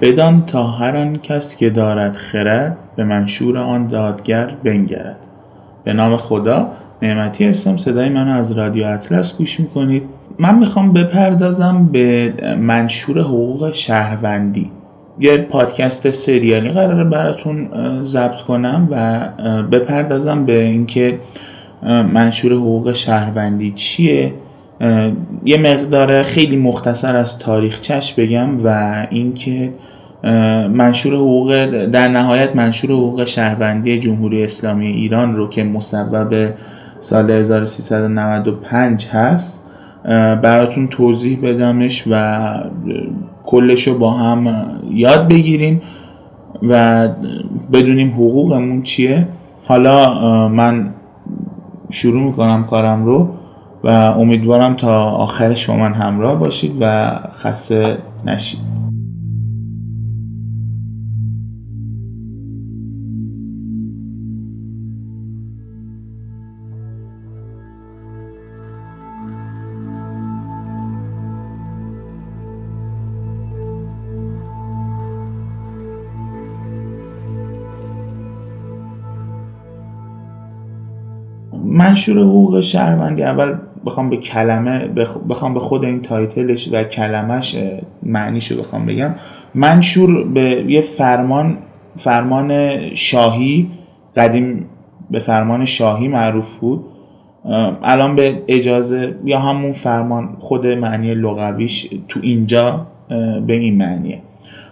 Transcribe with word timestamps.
بدان 0.00 0.46
تا 0.46 0.66
هر 0.66 0.96
آن 0.96 1.16
کس 1.16 1.56
که 1.56 1.70
دارد 1.70 2.16
خرد 2.16 2.76
به 2.96 3.04
منشور 3.04 3.58
آن 3.58 3.86
دادگر 3.86 4.54
بنگرد. 4.64 5.16
به 5.84 5.92
نام 5.92 6.16
خدا 6.16 6.72
نعمتی 7.02 7.44
هستم 7.44 7.76
صدای 7.76 8.08
منو 8.08 8.32
از 8.32 8.52
رادیو 8.52 8.86
اطلس 8.86 9.36
گوش 9.38 9.60
می‌کنید. 9.60 10.02
من 10.38 10.58
می‌خوام 10.58 10.92
بپردازم 10.92 11.88
به 11.92 12.34
منشور 12.58 13.20
حقوق 13.20 13.70
شهروندی. 13.72 14.70
یه 15.20 15.38
پادکست 15.38 16.10
سریالی 16.10 16.68
قراره 16.68 17.04
براتون 17.04 17.68
ضبط 18.02 18.40
کنم 18.40 18.88
و 18.90 19.28
بپردازم 19.62 20.44
به 20.44 20.62
اینکه 20.62 21.18
منشور 22.12 22.52
حقوق 22.52 22.92
شهروندی 22.92 23.72
چیه. 23.72 24.34
یه 25.44 25.56
مقدار 25.56 26.22
خیلی 26.22 26.56
مختصر 26.56 27.16
از 27.16 27.38
تاریخچش 27.38 28.14
بگم 28.14 28.64
و 28.64 29.06
اینکه 29.10 29.72
منشور 30.72 31.14
حقوق 31.14 31.66
در 31.84 32.08
نهایت 32.08 32.56
منشور 32.56 32.90
حقوق 32.90 33.24
شهروندی 33.24 33.98
جمهوری 33.98 34.44
اسلامی 34.44 34.86
ایران 34.86 35.36
رو 35.36 35.48
که 35.48 35.64
مصوب 35.64 36.54
سال 37.00 37.30
1395 37.30 39.06
هست 39.06 39.64
براتون 40.42 40.88
توضیح 40.88 41.38
بدمش 41.42 42.04
و 42.10 42.44
کلش 43.42 43.88
رو 43.88 43.98
با 43.98 44.10
هم 44.10 44.66
یاد 44.90 45.28
بگیریم 45.28 45.82
و 46.62 47.08
بدونیم 47.72 48.10
حقوقمون 48.10 48.82
چیه. 48.82 49.28
حالا 49.68 50.48
من 50.48 50.94
شروع 51.90 52.22
می‌کنم 52.22 52.64
کارم 52.64 53.04
رو 53.04 53.28
و 53.84 53.88
امیدوارم 53.88 54.74
تا 54.76 55.04
آخرش 55.10 55.66
با 55.66 55.76
من 55.76 55.92
همراه 55.94 56.38
باشید 56.38 56.76
و 56.80 57.10
خسته 57.34 57.98
نشید. 58.26 58.87
منشور 81.78 82.18
حقوق 82.18 82.60
شهروندی 82.60 83.22
اول 83.22 83.54
بخوام 83.86 84.10
به 84.10 84.16
کلمه 84.16 84.88
بخوام 85.28 85.54
به 85.54 85.60
خود 85.60 85.84
این 85.84 86.02
تایتلش 86.02 86.68
و 86.72 86.82
کلمش 86.82 87.56
معنیشو 88.02 88.58
بخوام 88.58 88.86
بگم. 88.86 89.14
منشور 89.54 90.28
به 90.28 90.64
یه 90.68 90.80
فرمان 90.80 91.58
فرمان 91.96 92.78
شاهی 92.94 93.70
قدیم 94.16 94.66
به 95.10 95.18
فرمان 95.18 95.64
شاهی 95.64 96.08
معروف 96.08 96.58
بود. 96.58 96.84
الان 97.82 98.16
به 98.16 98.42
اجازه 98.48 99.14
یا 99.24 99.38
همون 99.38 99.72
فرمان 99.72 100.36
خود 100.40 100.66
معنی 100.66 101.14
لغویش 101.14 101.88
تو 102.08 102.20
اینجا 102.22 102.86
به 103.46 103.54
این 103.54 103.76
معنیه. 103.76 104.22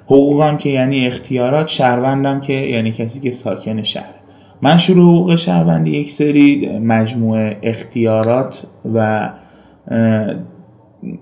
حقوقم 0.06 0.56
که 0.56 0.68
یعنی 0.68 1.06
اختیارات 1.06 1.68
شهروندم 1.68 2.40
که 2.40 2.52
یعنی 2.52 2.90
کسی 2.90 3.20
که 3.20 3.30
ساکن 3.30 3.82
شهر. 3.82 4.15
منشور 4.62 4.96
حقوق 4.96 5.36
شهروندی 5.36 5.90
یک 5.90 6.10
سری 6.10 6.78
مجموعه 6.78 7.58
اختیارات 7.62 8.62
و 8.94 9.30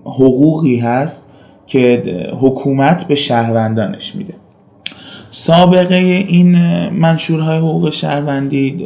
حقوقی 0.05 0.77
هست 0.77 1.33
که 1.67 2.03
حکومت 2.41 3.07
به 3.07 3.15
شهروندانش 3.15 4.15
میده. 4.15 4.33
سابقه 5.29 5.95
این 5.95 6.55
منشورهای 6.89 7.57
حقوق 7.57 7.89
شهروندی 7.89 8.85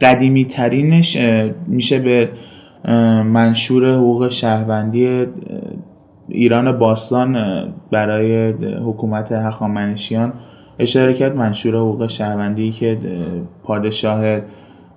قدیمی 0.00 0.44
ترینش 0.44 1.16
میشه 1.66 1.98
به 1.98 2.28
منشور 3.24 3.94
حقوق 3.94 4.28
شهروندی 4.28 5.26
ایران 6.28 6.78
باستان 6.78 7.36
برای 7.90 8.50
حکومت 8.86 9.32
هخامنشیان 9.32 10.32
اشاره 10.80 11.14
کرد 11.14 11.36
منشور 11.36 11.74
حقوق 11.76 12.06
شهروندی 12.06 12.70
که 12.70 12.98
پادشاه 13.64 14.38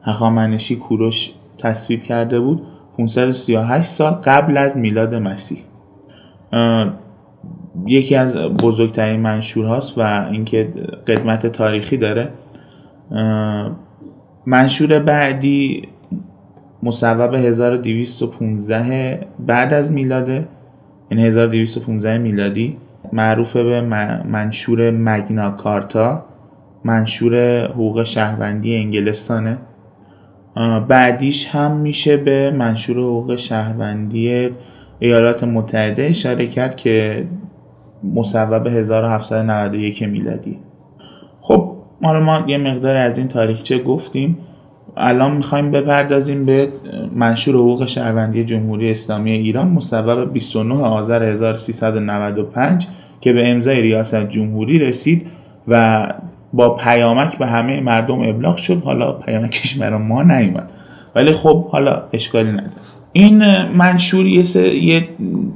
هخامنشی 0.03 0.75
کوروش 0.75 1.31
تصویب 1.57 2.03
کرده 2.03 2.39
بود 2.39 2.61
538 2.97 3.87
سال 3.87 4.11
قبل 4.13 4.57
از 4.57 4.77
میلاد 4.77 5.15
مسیح. 5.15 5.63
یکی 7.85 8.15
از 8.15 8.35
بزرگترین 8.35 9.19
منشور 9.19 9.65
هاست 9.65 9.97
و 9.97 10.01
اینکه 10.31 10.73
قدمت 11.07 11.47
تاریخی 11.47 11.97
داره. 11.97 12.29
منشور 14.45 14.99
بعدی 14.99 15.87
مصوب 16.83 17.33
1215 17.33 19.27
بعد 19.39 19.73
از 19.73 19.91
میلاده 19.91 20.47
یعنی 21.11 21.23
1215 21.23 22.17
میلادی. 22.17 22.77
معروف 23.13 23.57
به 23.57 23.81
منشور 24.25 24.91
مگنا 24.91 25.51
کارتا 25.51 26.25
منشور 26.83 27.65
حقوق 27.65 28.03
شهروندی 28.03 28.75
انگلستانه. 28.75 29.57
بعدیش 30.87 31.47
هم 31.47 31.77
میشه 31.77 32.17
به 32.17 32.51
منشور 32.51 32.97
حقوق 32.97 33.35
شهروندی 33.35 34.49
ایالات 34.99 35.43
متحده 35.43 36.03
اشاره 36.03 36.47
کرد 36.47 36.75
که 36.75 37.27
مصوب 38.15 38.67
1791 38.67 40.03
میلادی. 40.03 40.59
خب 41.41 41.75
حالا 42.03 42.19
ما 42.19 42.43
یه 42.47 42.57
مقدار 42.57 42.95
از 42.95 43.17
این 43.17 43.27
تاریخچه 43.27 43.79
گفتیم. 43.79 44.37
الان 44.97 45.37
می‌خوایم 45.37 45.71
بپردازیم 45.71 46.45
به 46.45 46.69
منشور 47.15 47.55
حقوق 47.55 47.85
شهروندی 47.85 48.43
جمهوری 48.43 48.91
اسلامی 48.91 49.31
ایران 49.31 49.67
مصوب 49.67 50.33
29 50.33 50.75
آذر 50.75 51.23
1395 51.23 52.87
که 53.21 53.33
به 53.33 53.51
امضای 53.51 53.81
ریاست 53.81 54.29
جمهوری 54.29 54.79
رسید 54.79 55.27
و 55.67 56.07
با 56.53 56.69
پیامک 56.75 57.37
به 57.37 57.47
همه 57.47 57.81
مردم 57.81 58.21
ابلاغ 58.21 58.55
شد. 58.55 58.83
حالا 58.83 59.11
پیامکش 59.11 59.75
برای 59.75 59.99
ما 59.99 60.23
نیومد. 60.23 60.71
ولی 61.15 61.33
خب 61.33 61.67
حالا 61.67 62.03
اشکالی 62.13 62.51
نداره. 62.51 62.71
این 63.13 63.65
منشور 63.65 64.25
یه, 64.25 64.57
یه 64.83 65.09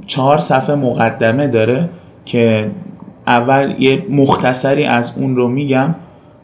چهار 0.06 0.38
صفحه 0.38 0.74
مقدمه 0.74 1.48
داره 1.48 1.88
که 2.24 2.70
اول 3.26 3.74
یه 3.78 4.06
مختصری 4.10 4.84
از 4.84 5.12
اون 5.16 5.36
رو 5.36 5.48
میگم 5.48 5.94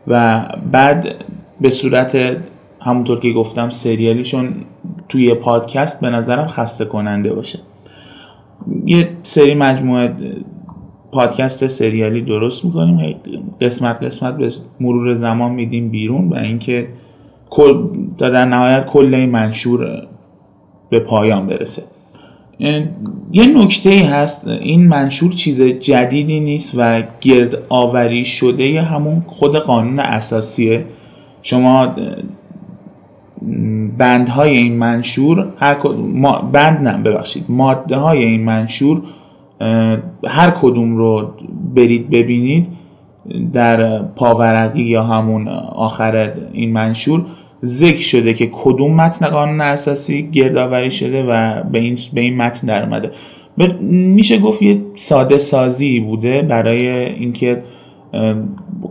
و 0.06 0.44
بعد 0.72 1.14
به 1.60 1.70
صورت 1.70 2.36
همونطور 2.80 3.20
که 3.20 3.32
گفتم 3.32 3.70
سریالیشون 3.70 4.54
توی 5.08 5.34
پادکست 5.34 6.00
به 6.00 6.10
نظرم 6.10 6.46
خسته 6.46 6.84
کننده 6.84 7.34
باشه. 7.34 7.58
یه 8.86 9.08
سری 9.22 9.54
مجموعه 9.54 10.14
پادکست 11.12 11.66
سریالی 11.66 12.20
درست 12.20 12.64
می‌کنیم. 12.64 13.16
قسمت 13.60 14.02
قسمت 14.02 14.36
به 14.36 14.52
مرور 14.80 15.14
زمان 15.14 15.52
میدیم 15.52 15.88
بیرون 15.88 16.28
و 16.28 16.34
اینکه 16.34 16.88
تا 18.18 18.30
در 18.30 18.44
نهایت 18.44 18.86
کل 18.86 19.14
این 19.14 19.30
منشور 19.30 20.06
به 20.90 21.00
پایان 21.00 21.46
برسه. 21.46 21.82
یه 23.32 23.64
نکته 23.64 23.90
هست 23.90 24.48
این 24.48 24.88
منشور 24.88 25.32
چیز 25.32 25.62
جدیدی 25.62 26.40
نیست 26.40 26.74
و 26.78 27.02
گرد 27.20 27.58
آوری 27.68 28.24
شده 28.24 28.80
همون 28.82 29.24
خود 29.26 29.56
قانون 29.56 30.00
اساسیه. 30.00 30.84
شما 31.42 31.96
بندهای 33.98 34.56
این 34.56 34.76
منشور 34.76 35.52
هر 35.58 35.74
بند 36.52 36.88
نه 36.88 37.02
ببخشید. 37.02 37.44
ماده 37.48 37.96
های 37.96 38.24
این 38.24 38.44
منشور 38.44 39.02
هر 40.26 40.50
کدوم 40.50 40.96
رو 40.96 41.34
برید 41.74 42.10
ببینید 42.10 42.66
در 43.52 44.02
پاورقی 44.02 44.82
یا 44.82 45.02
همون 45.02 45.48
آخر 45.48 46.32
این 46.52 46.72
منشور. 46.72 47.26
ذکر 47.64 48.00
شده 48.00 48.34
که 48.34 48.50
کدوم 48.52 48.94
متن 48.94 49.26
قانون 49.26 49.60
اساسی 49.60 50.30
گردآوری 50.30 50.90
شده 50.90 51.24
و 51.24 51.62
به 51.62 51.78
این 51.78 51.98
به 52.14 52.20
این 52.20 52.36
متن 52.36 52.66
در 52.66 52.82
اومده 52.82 53.12
میشه 53.90 54.38
گفت 54.38 54.62
یه 54.62 54.82
ساده 54.94 55.38
سازی 55.38 56.00
بوده 56.00 56.42
برای 56.42 56.88
اینکه 56.88 57.62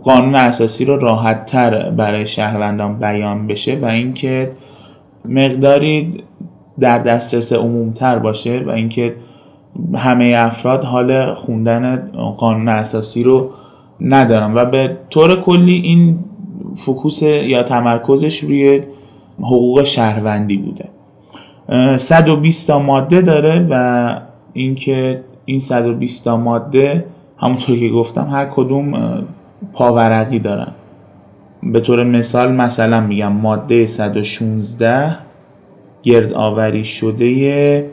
قانون 0.02 0.34
اساسی 0.34 0.84
رو 0.84 0.96
راحت 0.96 1.46
تر 1.46 1.90
برای 1.90 2.26
شهروندان 2.26 2.98
بیان 2.98 3.46
بشه 3.46 3.78
و 3.82 3.84
اینکه 3.84 4.50
مقداری 5.24 6.24
در 6.80 6.98
دسترس 6.98 7.52
عمومتر 7.52 8.18
باشه 8.18 8.62
و 8.66 8.70
اینکه 8.70 9.14
همه 9.94 10.34
افراد 10.36 10.84
حال 10.84 11.34
خوندن 11.34 11.96
قانون 12.36 12.68
اساسی 12.68 13.22
رو 13.22 13.50
ندارن. 14.00 14.54
و 14.54 14.64
به 14.64 14.96
طور 15.10 15.40
کلی 15.40 15.74
این 15.74 16.18
فکوس 16.76 17.22
یا 17.22 17.62
تمرکزش 17.62 18.38
روی 18.38 18.82
حقوق 19.38 19.84
شهروندی 19.84 20.56
بوده. 20.56 20.88
120 21.96 22.66
تا 22.66 22.78
ماده 22.78 23.22
داره 23.22 23.66
و 23.70 24.16
اینکه 24.52 25.24
این 25.44 25.58
120 25.58 26.24
تا 26.24 26.36
ماده 26.36 27.04
همونطور 27.38 27.78
که 27.78 27.88
گفتم 27.88 28.28
هر 28.30 28.46
کدوم 28.46 28.92
پاورقی 29.72 30.38
دارن. 30.38 30.72
به 31.72 31.80
طور 31.80 32.04
مثال 32.04 32.52
مثلا 32.52 33.00
میگم 33.00 33.32
ماده 33.32 33.86
116 33.86 35.16
گرد 36.02 36.32
آوری 36.32 36.84
شده 36.84 37.90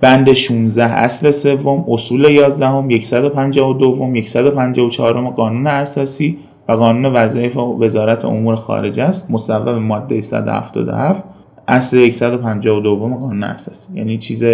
بند 0.00 0.32
16 0.32 0.84
اصل 0.84 1.30
سوم 1.30 1.84
اصول 1.88 2.24
11 2.24 2.66
هم 2.66 3.00
152 3.00 4.22
154 4.24 5.30
قانون 5.30 5.66
اساسی 5.66 6.38
و 6.68 6.72
قانون 6.72 7.06
وظایف 7.06 7.56
وزارت 7.56 8.24
امور 8.24 8.56
خارجه 8.56 9.02
است 9.02 9.30
مصوب 9.30 9.68
ماده 9.68 10.20
177 10.20 11.24
اصل 11.68 12.10
152 12.10 12.96
قانون 12.96 13.42
اساسی. 13.42 13.98
یعنی 13.98 14.18
چیز 14.18 14.44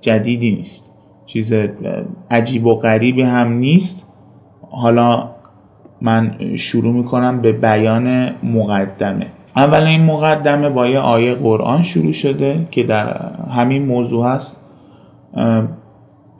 جدیدی 0.00 0.54
نیست. 0.54 0.92
چیز 1.26 1.54
عجیب 2.30 2.66
و 2.66 2.74
غریبی 2.74 3.22
هم 3.22 3.52
نیست. 3.52 4.12
حالا 4.70 5.28
من 6.00 6.36
شروع 6.56 6.92
می‌کنم 6.92 7.40
به 7.40 7.52
بیان 7.52 8.30
مقدمه. 8.42 9.26
اول 9.56 9.82
این 9.82 10.04
مقدمه 10.04 10.68
با 10.68 10.86
یه 10.86 10.98
آیه 10.98 11.34
قرآن 11.34 11.82
شروع 11.82 12.12
شده 12.12 12.66
که 12.70 12.82
در 12.82 13.30
همین 13.50 13.86
موضوع 13.86 14.26
هست. 14.26 14.64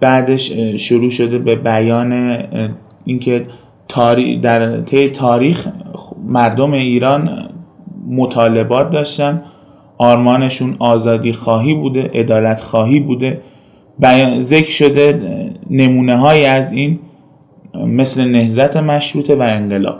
بعدش 0.00 0.52
شروع 0.76 1.10
شده 1.10 1.38
به 1.38 1.56
بیان 1.56 2.38
اینکه 3.04 3.46
در 4.42 4.80
طی 4.80 5.08
تاریخ 5.08 5.68
مردم 6.26 6.72
ایران 6.72 7.48
مطالبات 8.10 8.90
داشتن. 8.90 9.42
آرمانشون 9.98 10.76
آزادی 10.78 11.32
خواهی 11.32 11.74
بوده 11.74 12.10
عدالت 12.14 12.60
خواهی 12.60 13.00
بوده. 13.00 13.40
ذکر 14.40 14.70
شده 14.70 15.20
نمونه 15.70 16.16
های 16.16 16.44
از 16.46 16.72
این 16.72 16.98
مثل 17.86 18.24
نهزت 18.24 18.76
مشروطه 18.76 19.36
و 19.36 19.42
انقلاب. 19.42 19.98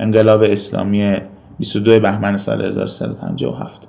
انقلاب 0.00 0.42
اسلامی 0.42 1.16
22 1.58 2.00
بهمن 2.00 2.36
سال 2.36 2.64
1357 2.64 3.88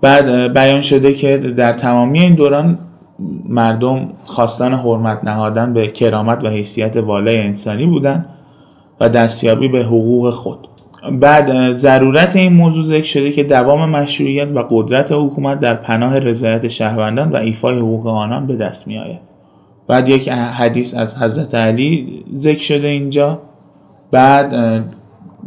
بعد 0.00 0.52
بیان 0.54 0.80
شده 0.80 1.14
که 1.14 1.36
در 1.38 1.72
تمامی 1.72 2.20
این 2.20 2.34
دوران 2.34 2.78
مردم 3.48 4.08
خواستان 4.24 4.74
حرمت 4.74 5.24
نهادن 5.24 5.72
به 5.72 5.88
کرامت 5.88 6.44
و 6.44 6.48
حیثیت 6.48 6.96
والای 6.96 7.40
انسانی 7.40 7.86
بودند 7.86 8.26
و 9.00 9.08
دستیابی 9.08 9.68
به 9.68 9.84
حقوق 9.84 10.30
خود. 10.30 10.68
بعد 11.20 11.72
ضرورت 11.72 12.36
این 12.36 12.52
موضوع 12.52 12.84
ذکر 12.84 13.04
شده 13.04 13.32
که 13.32 13.44
دوام 13.44 13.90
مشروعیت 13.90 14.48
و 14.54 14.64
قدرت 14.70 15.12
حکومت 15.12 15.60
در 15.60 15.74
پناه 15.74 16.18
رضایت 16.18 16.68
شهروندان 16.68 17.32
و 17.32 17.36
ایفای 17.36 17.78
حقوق 17.78 18.06
آنان 18.06 18.46
به 18.46 18.56
دست 18.56 18.88
می 18.88 18.98
آید. 18.98 19.33
بعد 19.86 20.08
یک 20.08 20.28
حدیث 20.28 20.94
از 20.94 21.22
حضرت 21.22 21.54
علی 21.54 22.24
ذکر 22.36 22.62
شده 22.62 22.88
اینجا. 22.88 23.38
بعد 24.10 24.54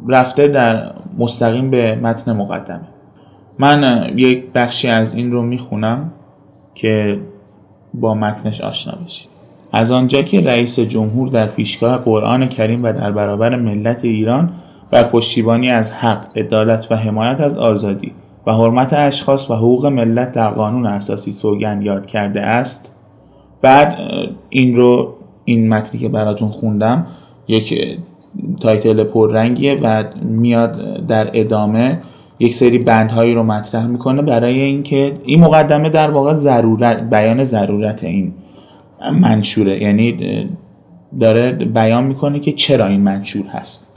رفته 0.07 0.47
در 0.47 0.91
مستقیم 1.17 1.71
به 1.71 1.95
متن 1.95 2.33
مقدمه. 2.33 2.87
من 3.59 4.11
یک 4.15 4.51
بخشی 4.55 4.87
از 4.87 5.15
این 5.15 5.31
رو 5.31 5.41
می‌خونم 5.41 6.11
که 6.75 7.19
با 7.93 8.13
متنش 8.13 8.61
آشنا 8.61 8.93
بشید. 9.05 9.29
از 9.71 9.91
آنجا 9.91 10.21
که 10.21 10.41
رئیس 10.41 10.79
جمهور 10.79 11.29
در 11.29 11.47
پیشگاه 11.47 11.97
قرآن 11.97 12.49
کریم 12.49 12.83
و 12.83 12.93
در 12.93 13.11
برابر 13.11 13.55
ملت 13.55 14.05
ایران 14.05 14.53
بر 14.91 15.03
پشتیبانی 15.03 15.69
از 15.69 15.91
حق، 15.91 16.37
عدالت 16.37 16.87
و 16.91 16.95
حمایت 16.95 17.41
از 17.41 17.57
آزادی 17.57 18.11
و 18.47 18.51
حرمت 18.51 18.93
اشخاص 18.93 19.49
و 19.49 19.53
حقوق 19.53 19.85
ملت 19.85 20.31
در 20.31 20.49
قانون 20.49 20.85
اساسی 20.85 21.31
سوگند 21.31 21.83
یاد 21.83 22.05
کرده 22.05 22.41
است 22.41 22.96
بعد 23.61 23.97
این 24.49 24.75
رو 24.75 25.13
این 25.45 25.69
متنی 25.69 25.99
که 25.99 26.09
براتون 26.09 26.49
خوندم 26.49 27.07
یک 27.47 27.97
تایتل 28.61 29.03
پررنگیه 29.03 29.79
و 29.83 30.03
میاد 30.21 31.05
در 31.07 31.29
ادامه 31.33 32.01
یک 32.39 32.53
سری 32.53 32.77
بندهایی 32.77 33.33
رو 33.33 33.43
مطرح 33.43 33.87
می‌کنه 33.87 34.21
برای 34.21 34.61
اینکه 34.61 35.13
این 35.25 35.39
مقدمه 35.39 35.89
در 35.89 36.11
واقع 36.11 36.33
ضرورت 36.33 37.09
بیان 37.09 37.43
ضرورت 37.43 38.03
این 38.03 38.33
منشوره. 39.21 39.83
یعنی 39.83 40.17
داره 41.19 41.51
بیان 41.51 42.03
می‌کنه 42.03 42.39
که 42.39 42.53
چرا 42.53 42.85
این 42.85 43.01
منشور 43.01 43.45
هست. 43.45 43.93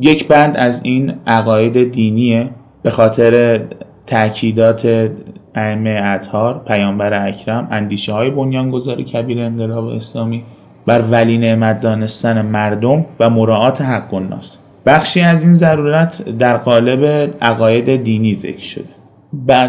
یک 0.00 0.28
بند 0.28 0.56
از 0.56 0.84
این 0.84 1.14
عقاید 1.26 1.92
دینیه 1.92 2.50
به 2.82 2.90
خاطر 2.90 3.60
تاکیدات 4.06 5.10
ائمه 5.54 6.00
اطهار 6.04 6.62
پیامبر 6.66 7.26
اکرم 7.28 7.68
اندیشه 7.70 8.12
های 8.12 8.30
بنیانگذار 8.30 9.02
کبیر 9.02 9.40
انقلاب 9.40 9.84
اسلامی 9.84 10.44
بر 10.86 11.04
ولی 11.10 11.38
نعمت 11.38 11.80
دانستن 11.80 12.42
مردم 12.42 13.06
و 13.20 13.30
مراعات 13.30 13.82
حق 13.82 14.14
الناس. 14.14 14.58
بخشی 14.86 15.20
از 15.20 15.44
این 15.44 15.56
ضرورت 15.56 16.38
در 16.38 16.56
قالب 16.56 17.30
عقاید 17.40 18.02
دینی 18.02 18.34
ذکر 18.34 18.62
شده. 18.62 18.88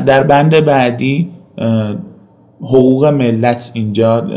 در 0.06 0.24
بند 0.24 0.66
بعدی 0.66 1.30
حقوق 2.62 3.06
ملت 3.06 3.72
اینجا 3.74 4.28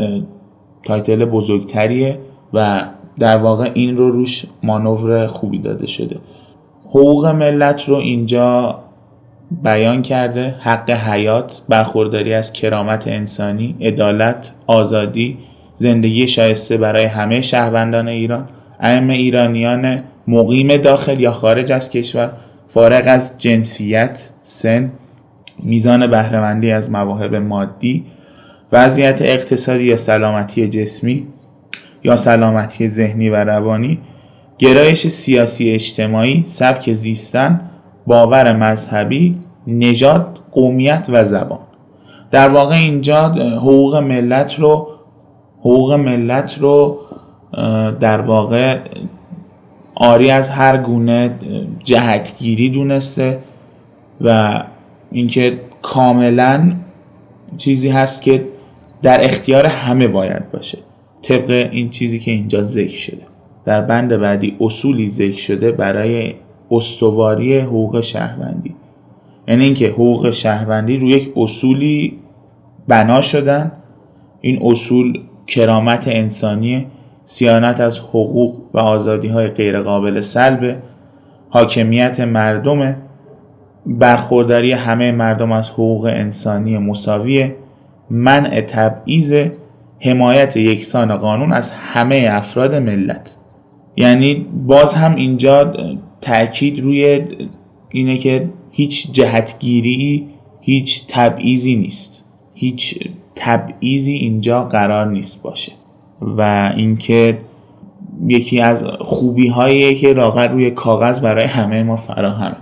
تایتل 0.83 1.25
بزرگتریه 1.25 2.19
و 2.53 2.81
در 3.19 3.37
واقع 3.37 3.71
این 3.73 3.97
رو 3.97 4.11
روش 4.11 4.45
مانور 4.63 5.27
خوبی 5.27 5.59
داده 5.59 5.87
شده. 5.87 6.17
حقوق 6.89 7.25
ملت 7.25 7.89
رو 7.89 7.95
اینجا 7.95 8.79
بیان 9.51 10.01
کرده 10.01 10.55
حق 10.61 10.89
حیات 10.89 11.61
برخورداری 11.69 12.33
از 12.33 12.53
کرامت 12.53 13.07
انسانی 13.07 13.75
عدالت 13.81 14.51
آزادی 14.67 15.37
زندگی 15.75 16.27
شایسته 16.27 16.77
برای 16.77 17.05
همه 17.05 17.41
شهروندان 17.41 18.07
ایران 18.07 18.49
ائمه 18.79 19.13
ایرانیان 19.13 20.03
مقیم 20.27 20.77
داخل 20.77 21.19
یا 21.19 21.31
خارج 21.31 21.71
از 21.71 21.89
کشور 21.89 22.31
فارغ 22.67 23.03
از 23.07 23.37
جنسیت 23.37 24.29
سن 24.41 24.91
میزان 25.63 26.07
بهرهمندی 26.07 26.71
از 26.71 26.91
مواهب 26.91 27.35
مادی 27.35 28.05
وضعیت 28.71 29.21
اقتصادی 29.21 29.83
یا 29.83 29.97
سلامتی 29.97 30.67
جسمی 30.67 31.27
یا 32.03 32.15
سلامتی 32.15 32.87
ذهنی 32.87 33.29
و 33.29 33.35
روانی 33.35 33.99
گرایش 34.57 35.07
سیاسی 35.07 35.71
اجتماعی 35.71 36.43
سبک 36.43 36.93
زیستن 36.93 37.61
باور 38.07 38.53
مذهبی 38.53 39.35
نژاد 39.67 40.39
قومیت 40.51 41.07
و 41.09 41.23
زبان. 41.23 41.59
در 42.31 42.49
واقع 42.49 42.75
اینجا 42.75 43.27
حقوق 43.57 43.95
ملت 43.95 44.59
رو 44.59 44.87
حقوق 45.59 45.93
ملت 45.93 46.57
رو 46.57 46.99
در 47.99 48.21
واقع 48.21 48.79
آری 49.95 50.31
از 50.31 50.49
هر 50.49 50.77
گونه 50.77 51.35
جهتگیری 51.83 52.69
دونسته 52.69 53.39
و 54.21 54.63
اینکه 55.11 55.59
کاملا 55.81 56.73
چیزی 57.57 57.89
هست 57.89 58.21
که 58.21 58.47
در 59.01 59.25
اختیار 59.25 59.65
همه 59.65 60.07
باید 60.07 60.51
باشه. 60.51 60.77
طبق 61.21 61.69
این 61.71 61.89
چیزی 61.89 62.19
که 62.19 62.31
اینجا 62.31 62.61
ذکر 62.61 62.97
شده. 62.97 63.21
در 63.65 63.81
بند 63.81 64.17
بعدی 64.17 64.57
اصولی 64.59 65.09
ذکر 65.09 65.37
شده 65.37 65.71
برای 65.71 66.35
استواری 66.71 67.59
حقوق 67.59 68.01
شهروندی. 68.01 68.75
یعنی 69.47 69.63
اینکه 69.63 69.87
حقوق 69.87 70.31
شهروندی 70.31 70.97
روی 70.97 71.11
یک 71.11 71.33
اصولی 71.35 72.19
بنا 72.87 73.21
شدن. 73.21 73.71
این 74.41 74.59
اصول 74.61 75.19
کرامت 75.47 76.07
انسانی 76.07 76.87
سیانت 77.25 77.79
از 77.79 77.99
حقوق 77.99 78.61
و 78.73 78.77
آزادی 78.77 79.27
های 79.27 79.47
غیرقابل 79.47 80.21
سلب 80.21 80.77
حاکمیت 81.49 82.19
مردم 82.19 82.95
برخورداری 83.85 84.71
همه 84.71 85.11
مردم 85.11 85.51
از 85.51 85.69
حقوق 85.69 86.05
انسانی 86.05 86.77
مساویه 86.77 87.55
منع 88.09 88.61
تبعیض 88.61 89.49
حمایت 89.99 90.57
یکسان 90.57 91.17
قانون 91.17 91.53
از 91.53 91.71
همه 91.71 92.27
افراد 92.31 92.75
ملت. 92.75 93.37
یعنی 93.97 94.47
باز 94.67 94.93
هم 94.93 95.15
اینجا 95.15 95.73
تاکید 96.21 96.79
روی 96.79 97.21
اینه 97.89 98.17
که 98.17 98.49
هیچ 98.77 99.11
جهتگیری 99.11 100.27
هیچ 100.61 101.07
تبعیضی 101.07 101.75
نیست. 101.75 102.25
هیچ 102.53 102.99
تبعیضی 103.35 104.13
اینجا 104.13 104.63
قرار 104.63 105.07
نیست 105.07 105.43
باشه. 105.43 105.71
و 106.21 106.71
اینکه 106.75 107.37
یکی 108.27 108.61
از 108.61 108.85
خوبی 108.99 109.47
هایی 109.47 109.95
که 109.95 110.13
لاغر 110.13 110.47
روی 110.47 110.71
کاغذ 110.71 111.19
برای 111.19 111.45
همه 111.45 111.83
ما 111.83 111.95
فراهمه 111.95 112.55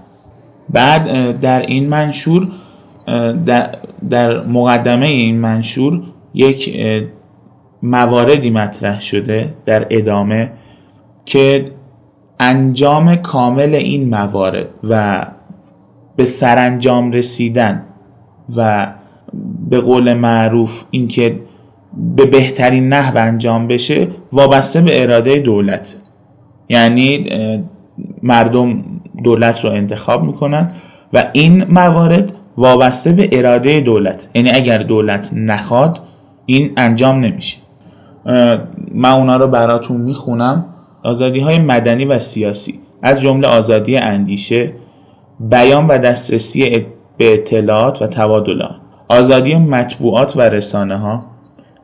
بعد 0.69 1.39
در 1.39 1.61
این 1.61 1.89
منشور 1.89 2.47
در, 3.45 3.75
در 4.09 4.43
مقدمه 4.43 5.05
این 5.05 5.39
منشور 5.39 6.01
یک 6.33 6.79
مواردی 7.83 8.49
مطرح 8.49 9.01
شده 9.01 9.53
در 9.65 9.87
ادامه 9.89 10.51
که 11.25 11.71
انجام 12.39 13.15
کامل 13.15 13.75
این 13.75 14.09
موارد 14.09 14.67
و 14.83 15.25
به 16.15 16.25
سرانجام 16.25 17.11
رسیدن 17.11 17.83
و 18.57 18.87
به 19.69 19.79
قول 19.79 20.13
معروف 20.13 20.83
اینکه 20.91 21.39
به 22.15 22.25
بهترین 22.25 22.89
نحو 22.89 23.17
انجام 23.17 23.67
بشه 23.67 24.07
وابسته 24.31 24.81
به 24.81 25.03
اراده 25.03 25.39
دولت. 25.39 25.95
یعنی 26.69 27.25
مردم 28.23 28.83
دولت 29.23 29.65
رو 29.65 29.71
انتخاب 29.71 30.23
می‌کنن 30.23 30.71
و 31.13 31.29
این 31.33 31.63
موارد 31.69 32.33
وابسته 32.57 33.11
به 33.11 33.29
اراده 33.31 33.81
دولت. 33.81 34.29
یعنی 34.33 34.49
اگر 34.49 34.77
دولت 34.77 35.29
نخواد 35.33 35.99
این 36.45 36.71
انجام 36.77 37.19
نمیشه. 37.19 37.57
من 38.91 39.11
اونا 39.11 39.37
رو 39.37 39.47
براتون 39.47 40.01
می‌خونم. 40.01 40.65
آزادی 41.03 41.39
های 41.39 41.59
مدنی 41.59 42.05
و 42.05 42.19
سیاسی. 42.19 42.79
از 43.01 43.21
جمله 43.21 43.47
آزادی 43.47 43.97
اندیشه 43.97 44.71
بیان 45.49 45.87
و 45.87 45.97
دسترسی 45.97 46.85
به 47.17 47.33
اطلاعات 47.33 48.01
و 48.01 48.07
تبادل 48.07 48.61
آزادی 49.07 49.55
مطبوعات 49.55 50.37
و 50.37 50.41
رسانه 50.41 50.97
ها 50.97 51.23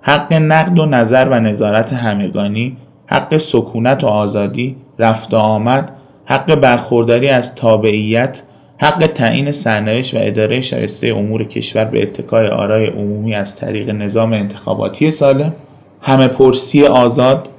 حق 0.01 0.33
نقد 0.33 0.79
و 0.79 0.85
نظر 0.85 1.27
و 1.31 1.39
نظارت 1.39 1.93
همگانی 1.93 2.77
حق 3.05 3.37
سکونت 3.37 4.03
و 4.03 4.07
آزادی 4.07 4.75
رفت 4.99 5.33
و 5.33 5.37
آمد 5.37 5.91
حق 6.25 6.55
برخورداری 6.55 7.27
از 7.27 7.55
تابعیت 7.55 8.43
حق 8.77 9.07
تعیین 9.07 9.51
سرنوشت 9.51 10.13
و 10.13 10.17
اداره 10.21 10.61
شایسته 10.61 11.07
امور 11.07 11.43
کشور 11.43 11.85
به 11.85 12.03
اتکای 12.03 12.47
آرای 12.47 12.85
عمومی 12.85 13.35
از 13.35 13.55
طریق 13.55 13.89
نظام 13.89 14.33
انتخاباتی 14.33 15.11
سالم 15.11 15.53
همه 16.01 16.27
پرسی 16.27 16.85
آزاد 16.85 17.49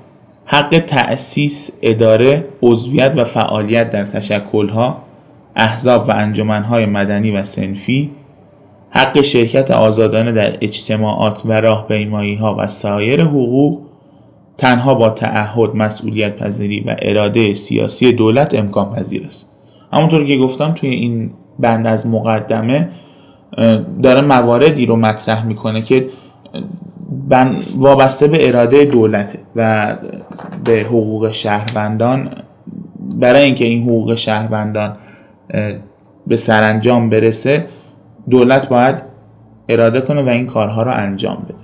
حق 0.44 0.78
تأسیس 0.78 1.70
اداره 1.82 2.44
عضویت 2.62 3.12
و 3.16 3.24
فعالیت 3.24 3.90
در 3.90 4.04
تشکلها 4.04 5.09
احزاب 5.60 6.08
و 6.08 6.10
انجمنهای 6.10 6.86
مدنی 6.86 7.30
و 7.30 7.44
سنفی 7.44 8.10
حق 8.90 9.20
شرکت 9.20 9.70
آزادانه 9.70 10.32
در 10.32 10.56
اجتماعات 10.60 11.42
و 11.44 11.52
راهپیمایی 11.52 12.34
ها 12.34 12.56
و 12.58 12.66
سایر 12.66 13.22
حقوق 13.22 13.80
تنها 14.58 14.94
با 14.94 15.10
تعهد 15.10 15.74
مسئولیت 15.74 16.36
پذیری 16.36 16.80
و 16.80 16.96
اراده 16.98 17.54
سیاسی 17.54 18.12
دولت 18.12 18.54
امکان 18.54 18.92
پذیر 18.92 19.26
است. 19.26 19.50
همونطور 19.92 20.26
که 20.26 20.36
گفتم 20.36 20.72
توی 20.72 20.90
این 20.90 21.30
بند 21.58 21.86
از 21.86 22.06
مقدمه 22.06 22.88
داره 24.02 24.20
مواردی 24.20 24.86
رو 24.86 24.96
مطرح 24.96 25.46
می‌کنه 25.46 25.82
که 25.82 26.08
وابسته 27.76 28.28
به 28.28 28.48
اراده 28.48 28.84
دولته 28.84 29.38
و 29.56 29.96
به 30.64 30.80
حقوق 30.80 31.30
شهروندان 31.30 32.30
برای 33.14 33.42
اینکه 33.42 33.64
این 33.64 33.82
حقوق 33.82 34.14
شهروندان 34.14 34.96
به 36.26 36.36
سرانجام 36.36 37.10
برسه 37.10 37.66
دولت 38.30 38.68
باید 38.68 38.96
اراده 39.68 40.00
کنه 40.00 40.22
و 40.22 40.28
این 40.28 40.46
کارها 40.46 40.82
رو 40.82 40.92
انجام 40.92 41.46
بده. 41.48 41.59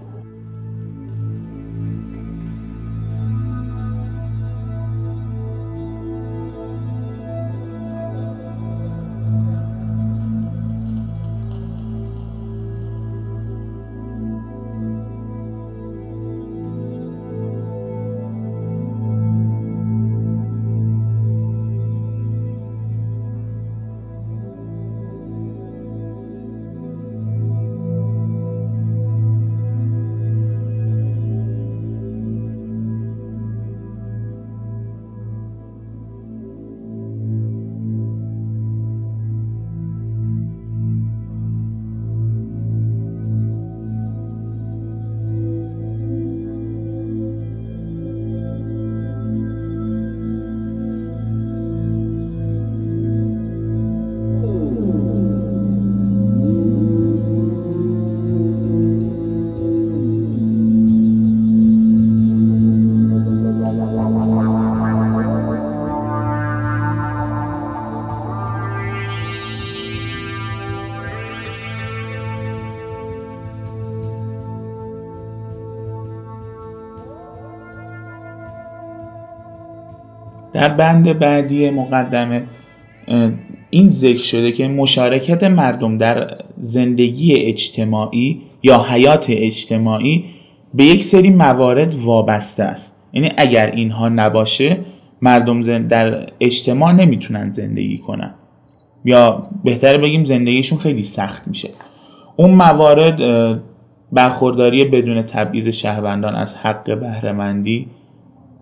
در 80.56 80.68
بند 80.68 81.18
بعدی 81.18 81.70
مقدمه 81.70 82.42
این 83.70 83.90
ذکر 83.90 84.22
شده 84.22 84.52
که 84.52 84.68
مشارکت 84.68 85.44
مردم 85.44 85.98
در 85.98 86.38
زندگی 86.58 87.34
اجتماعی 87.34 88.42
یا 88.62 88.82
حیات 88.82 89.26
اجتماعی 89.28 90.24
به 90.74 90.84
یک 90.84 91.04
سری 91.04 91.30
موارد 91.30 91.94
وابسته 91.94 92.62
است. 92.62 93.04
یعنی 93.12 93.28
اگر 93.36 93.70
اینها 93.70 94.08
نباشه 94.08 94.78
مردم 95.22 95.62
در 95.88 96.26
اجتماع 96.40 96.92
نمی‌تونن 96.92 97.52
زندگی 97.52 97.98
کنن. 97.98 98.34
یا 99.04 99.50
بهتر 99.64 99.98
بگیم 99.98 100.24
زندگیشون 100.24 100.78
خیلی 100.78 101.04
سخت 101.04 101.48
میشه. 101.48 101.70
اون 102.36 102.50
موارد 102.50 103.20
برخورداری 104.12 104.84
بدون 104.84 105.22
تبعیض 105.22 105.68
شهروندان 105.68 106.34
از 106.34 106.56
حق 106.56 107.00
بهرهمندی 107.00 107.86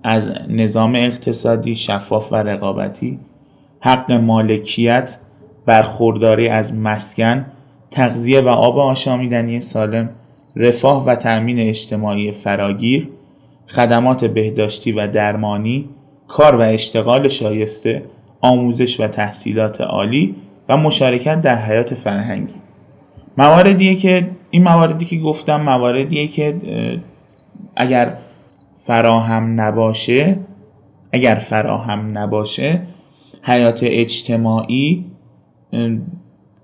از 0.05 0.33
نظام 0.49 0.95
اقتصادی 0.95 1.77
شفاف 1.77 2.33
و 2.33 2.37
رقابتی 2.37 3.19
حق 3.81 4.13
مالکیت 4.13 5.19
برخورداری 5.67 6.49
از 6.49 6.79
مسکن 6.79 7.47
تغذیه 7.91 8.41
و 8.41 8.49
آب 8.49 8.79
آشامیدنی 8.79 9.61
سالم 9.61 10.09
رفاه 10.57 11.07
و 11.07 11.15
تأمین 11.15 11.59
اجتماعی 11.59 12.33
فراگیر 12.33 13.09
خدمات 13.69 14.25
بهداشتی 14.25 14.93
و 14.93 15.07
درمانی 15.07 15.89
کار 16.29 16.57
و 16.57 16.61
اشتغال 16.61 17.29
شایسته 17.29 18.03
آموزش 18.41 19.01
و 19.01 19.09
تحصیلات 19.09 19.81
عالی 19.81 20.35
و 20.69 20.77
مشارکت 20.77 21.41
در 21.41 21.57
حیات 21.57 21.95
فرهنگی. 21.95 22.55
مواردیه 23.39 23.97
که 23.97 24.29
این 24.51 24.63
مواردی 24.63 25.05
که 25.05 25.17
گفتم 25.17 25.61
مواردیه 25.61 26.29
که 26.29 26.55
اگر 27.77 28.17
فراهم 28.87 29.61
نباشه 29.61 30.39
اگر 31.13 31.35
فراهم 31.35 32.19
نباشه 32.19 32.81
حیات 33.43 33.81
اجتماعی 33.83 35.05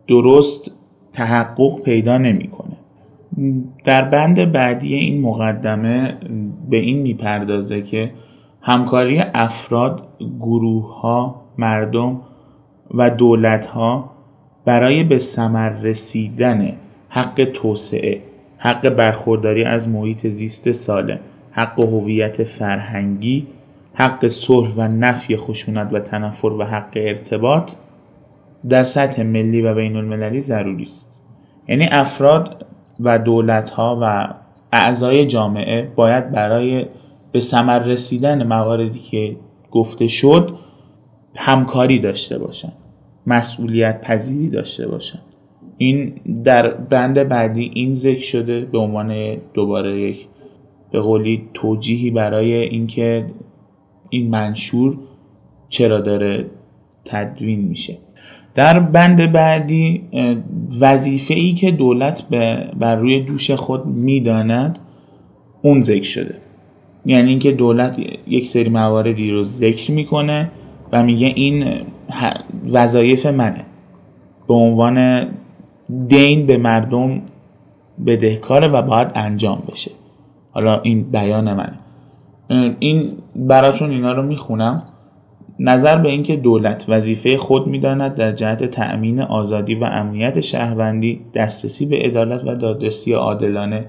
درست 0.09 0.71
تحقق 1.13 1.83
پیدا 1.83 2.19
نمی‌کنه. 2.19 2.77
در 3.85 4.03
بند 4.03 4.53
بعدی 4.53 4.95
این 4.95 5.21
مقدمه 5.21 6.19
به 6.71 6.77
این 6.77 6.99
می‌پردازه 7.03 7.83
که 7.83 8.11
همکاری 8.63 9.23
افراد، 9.35 10.09
گروه 10.41 11.01
ها، 11.01 11.43
مردم 11.59 12.21
و 12.95 13.11
دولت 13.11 13.67
ها 13.67 14.11
برای 14.65 15.05
به 15.05 15.19
ثمر 15.19 15.69
رسیدن 15.69 16.73
حق 17.09 17.49
توسعه، 17.55 18.23
حق 18.59 18.89
برخورداری 18.89 19.65
از 19.65 19.89
محیط 19.89 20.27
زیست 20.27 20.73
سالم. 20.73 21.19
حق 21.53 21.81
هویت 21.81 22.45
فرهنگی 22.45 23.47
حق 23.95 24.27
صلح 24.27 24.75
و 24.77 24.89
نفی 24.89 25.37
خشونت 25.37 25.89
و 25.93 26.01
تنفر 26.01 26.47
و 26.47 26.65
حق 26.65 26.93
ارتباط 26.97 27.73
در 28.69 28.83
سطح 28.83 29.23
ملی 29.23 29.63
و 29.63 29.75
بین 29.75 29.97
المللی 29.97 30.41
ضروری 30.41 30.83
است. 30.83 31.11
یعنی 31.69 31.89
افراد 31.91 32.67
و 33.01 33.19
دولت 33.19 33.71
ها 33.71 33.99
و 34.03 34.35
اعضای 34.73 35.27
جامعه 35.27 35.93
باید 35.97 36.31
برای 36.31 36.87
به 37.33 37.41
ثمر 37.41 37.79
رسیدن 37.79 38.47
مواردی 38.47 38.99
که 38.99 39.37
گفته 39.71 40.09
شد 40.09 40.59
همکاری 41.37 41.99
داشته 41.99 42.39
باشن 42.39 42.73
مسئولیت 43.27 44.01
پذیری 44.01 44.51
داشته 44.51 44.89
باشن. 44.89 45.19
این 45.79 46.15
در 46.45 46.69
بند 46.69 47.29
بعدی 47.29 47.71
این 47.75 47.95
ذکر 47.95 48.21
شده 48.23 48.61
به 48.61 48.79
عنوان 48.79 49.37
دوباره 49.55 50.01
یک 50.01 50.27
به 50.93 51.01
قولی 51.01 51.49
توجیهی 51.55 52.11
برای 52.11 52.55
اینکه 52.55 53.27
این 54.11 54.31
منشور 54.31 54.99
چرا 55.69 56.01
داره 56.01 56.47
تدوین 57.05 57.61
میشه. 57.61 57.99
در 58.55 58.79
بند 58.81 59.33
بعدی 59.33 60.03
وظیفه 60.81 61.35
ای 61.35 61.53
که 61.53 61.71
دولت 61.71 62.29
بر 62.79 62.97
روی 62.97 63.21
دوش 63.21 63.51
خود 63.51 63.87
می‌داند 63.87 64.79
اون 65.63 65.83
ذکر 65.83 66.09
شده. 66.09 66.35
یعنی 67.07 67.31
اینکه 67.31 67.53
دولت 67.53 67.97
یک 68.27 68.47
سری 68.47 68.69
مواردی 68.69 69.31
رو 69.31 69.45
ذکر 69.45 69.93
می‌کنه 69.93 70.51
و 70.93 71.03
میگه 71.03 71.27
این 71.27 71.65
وظایف 72.73 73.27
منه. 73.27 73.65
به 74.49 74.55
عنوان 74.55 75.27
دین 76.09 76.47
به 76.47 76.57
مردم 76.57 77.23
بدهکاره 78.07 78.69
و 78.69 78.83
باید 78.83 79.09
انجام 79.15 79.63
بشه. 79.73 79.91
حالا 80.51 80.81
این 80.81 81.03
بیان 81.03 81.53
منه. 81.53 81.79
این 82.79 83.13
براتون 83.37 83.91
اینا 83.91 84.13
رو 84.13 84.23
می‌خونم. 84.23 84.83
نظر 85.59 85.99
به 85.99 86.09
اینکه 86.09 86.37
دولت 86.37 86.85
وظیفه 86.89 87.37
خود 87.37 87.67
می‌داند 87.67 88.15
در 88.15 88.33
جهت 88.33 88.65
تأمین 88.65 89.21
آزادی 89.21 89.75
و 89.75 89.85
امنیت 89.85 90.41
شهروندی 90.41 91.21
دسترسی 91.35 91.87
به 91.87 91.97
عدالت 91.97 92.41
و 92.47 92.55
دادرسی 92.55 93.13
عادلانه 93.13 93.87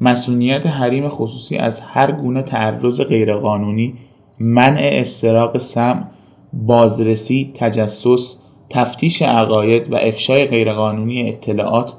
مسئولیت 0.00 0.66
حریم 0.66 1.08
خصوصی 1.08 1.56
از 1.56 1.80
هر 1.80 2.12
گونه 2.12 2.42
تعرض 2.42 3.00
غیرقانونی 3.00 3.94
منع 4.38 4.88
استراق 4.92 5.58
سم 5.58 6.10
بازرسی 6.52 7.50
تجسس 7.54 8.38
تفتیش 8.70 9.22
عقاید 9.22 9.92
و 9.92 9.96
افشای 9.96 10.46
غیرقانونی 10.46 11.28
اطلاعات 11.28 11.92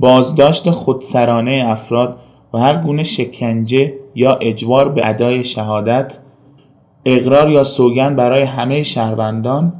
بازداشت 0.00 0.70
خودسرانه 0.70 1.64
افراد 1.66 2.16
و 2.54 2.58
هر 2.58 2.76
گونه 2.76 3.02
شکنجه 3.02 3.94
یا 4.14 4.34
اجبار 4.34 4.88
به 4.88 5.08
ادای 5.08 5.44
شهادت 5.44 6.18
اقرار 7.04 7.50
یا 7.50 7.64
سوگند 7.64 8.16
برای 8.16 8.42
همه 8.42 8.82
شهروندان 8.82 9.72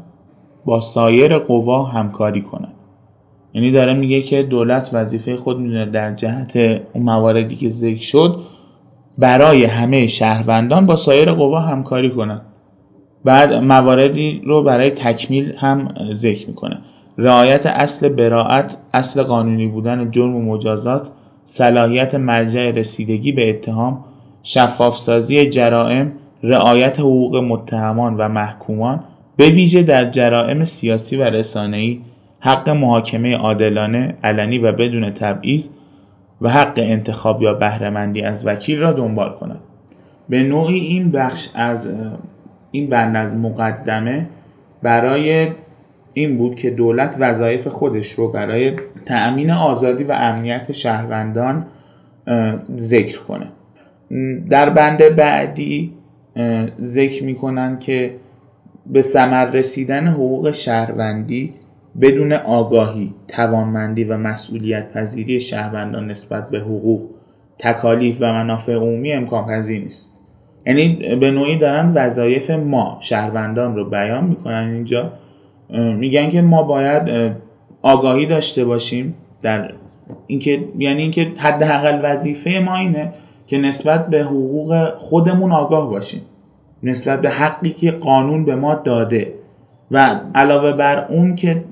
با 0.64 0.80
سایر 0.80 1.38
قوا 1.38 1.84
همکاری 1.84 2.40
کند. 2.40 2.72
یعنی 3.54 3.70
داره 3.70 3.94
میگه 3.94 4.22
که 4.22 4.42
دولت 4.42 4.90
وظیفه 4.92 5.36
خود 5.36 5.58
می‌دونه 5.58 5.86
در 5.86 6.14
جهت 6.14 6.56
اون 6.92 7.04
مواردی 7.04 7.56
که 7.56 7.68
ذکر 7.68 8.02
شد 8.02 8.40
برای 9.18 9.64
همه 9.64 10.06
شهروندان 10.06 10.86
با 10.86 10.96
سایر 10.96 11.32
قوا 11.32 11.60
همکاری 11.60 12.10
کنند 12.10 12.42
بعد 13.24 13.54
مواردی 13.54 14.42
رو 14.44 14.62
برای 14.62 14.90
تکمیل 14.90 15.52
هم 15.58 15.94
ذکر 16.12 16.48
می‌کنه. 16.48 16.78
رعایت 17.18 17.66
اصل 17.66 18.08
براعت 18.08 18.76
اصل 18.94 19.22
قانونی 19.22 19.66
بودن 19.66 20.10
جرم 20.10 20.36
و 20.36 20.54
مجازات 20.54 21.10
صلاحیت 21.44 22.14
مرجع 22.14 22.70
رسیدگی 22.70 23.32
به 23.32 23.50
اتهام 23.50 24.04
شفافسازی 24.42 25.48
جرائم 25.48 26.12
رعایت 26.42 27.00
حقوق 27.00 27.36
متهمان 27.36 28.16
و 28.16 28.28
محکومان 28.28 29.04
به 29.36 29.48
ویژه 29.48 29.82
در 29.82 30.10
جرائم 30.10 30.64
سیاسی 30.64 31.16
و 31.16 31.22
رسانه‌ای 31.22 32.00
حق 32.40 32.68
محاکمه 32.68 33.36
عادلانه 33.36 34.14
علنی 34.24 34.58
و 34.58 34.72
بدون 34.72 35.10
تبعیض 35.10 35.70
و 36.40 36.48
حق 36.48 36.72
انتخاب 36.76 37.42
یا 37.42 37.54
بهرهمندی 37.54 38.22
از 38.22 38.46
وکیل 38.46 38.78
را 38.78 38.92
دنبال 38.92 39.32
کند. 39.40 39.60
به 40.28 40.42
نوعی 40.42 40.78
این 40.78 41.10
بخش 41.10 41.48
از 41.54 41.90
این 42.70 42.90
بند 42.90 43.16
از 43.16 43.34
مقدمه 43.34 44.28
برای 44.82 45.48
این 46.14 46.38
بود 46.38 46.54
که 46.54 46.70
دولت 46.70 47.16
وظایف 47.20 47.68
خودش 47.68 48.12
رو 48.12 48.32
برای 48.32 48.72
تأمین 49.06 49.50
آزادی 49.50 50.04
و 50.04 50.12
امنیت 50.12 50.72
شهروندان 50.72 51.66
ذکر 52.78 53.18
کنه 53.18 53.46
در 54.50 54.70
بند 54.70 55.16
بعدی 55.16 55.92
ذکر 56.80 57.24
می‌کنن 57.24 57.78
که 57.78 58.14
به 58.86 59.02
ثمر 59.02 59.50
رسیدن 59.50 60.06
حقوق 60.06 60.50
شهروندی 60.50 61.54
بدون 62.00 62.32
آگاهی، 62.32 63.14
توانمندی 63.28 64.04
و 64.04 64.16
مسئولیت 64.16 64.92
پذیری 64.92 65.40
شهروندان 65.40 66.10
نسبت 66.10 66.50
به 66.50 66.58
حقوق، 66.58 67.10
تکالیف 67.58 68.18
و 68.20 68.32
منافع 68.32 68.74
عمومی 68.74 69.12
امکان 69.12 69.46
پذیر 69.46 69.82
نیست. 69.82 70.18
یعنی 70.66 71.16
به 71.20 71.30
نوعی 71.30 71.58
دارن 71.58 71.92
وظایف 71.94 72.50
ما 72.50 72.98
شهروندان 73.00 73.76
رو 73.76 73.90
بیان 73.90 74.24
می‌کنن 74.24 74.70
اینجا 74.74 75.12
میگن 75.72 76.30
که 76.30 76.42
ما 76.42 76.62
باید 76.62 77.32
آگاهی 77.82 78.26
داشته 78.26 78.64
باشیم 78.64 79.14
در 79.42 79.72
اینکه 80.26 80.64
یعنی 80.78 81.02
اینکه 81.02 81.32
حداقل 81.36 82.00
وظیفه 82.02 82.62
ما 82.64 82.76
اینه 82.76 83.12
که 83.46 83.58
نسبت 83.58 84.06
به 84.06 84.22
حقوق 84.22 84.92
خودمون 84.98 85.52
آگاه 85.52 85.90
باشیم. 85.90 86.22
نسبت 86.82 87.20
به 87.20 87.30
حقی 87.30 87.70
که 87.70 87.90
قانون 87.90 88.44
به 88.44 88.56
ما 88.56 88.74
داده. 88.74 89.34
و 89.90 90.20
علاوه 90.34 90.72
بر 90.72 91.06
اون 91.10 91.34
که 91.34 91.64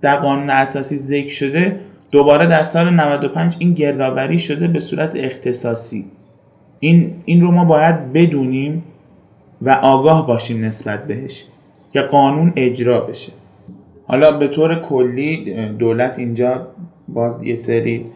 در 0.00 0.16
قانون 0.16 0.50
اساسی 0.50 0.96
ذکر 0.96 1.28
شده 1.28 1.80
دوباره 2.10 2.46
در 2.46 2.62
سال 2.62 2.90
95 2.90 3.56
این 3.58 3.74
گردآوری 3.74 4.38
شده 4.38 4.68
به 4.68 4.80
صورت 4.80 5.16
اختصاصی. 5.16 6.04
این, 6.80 7.14
این 7.24 7.40
رو 7.40 7.50
ما 7.50 7.64
باید 7.64 8.12
بدونیم 8.12 8.84
و 9.62 9.70
آگاه 9.70 10.26
باشیم 10.26 10.64
نسبت 10.64 11.06
بهش. 11.06 11.44
که 11.92 12.00
قانون 12.00 12.52
اجرا 12.56 13.00
بشه. 13.00 13.32
حالا 14.06 14.38
به 14.38 14.48
طور 14.48 14.80
کلی 14.80 15.54
دولت 15.78 16.18
اینجا 16.18 16.66
باز 17.08 17.42
یه 17.42 17.54
سری 17.54 18.06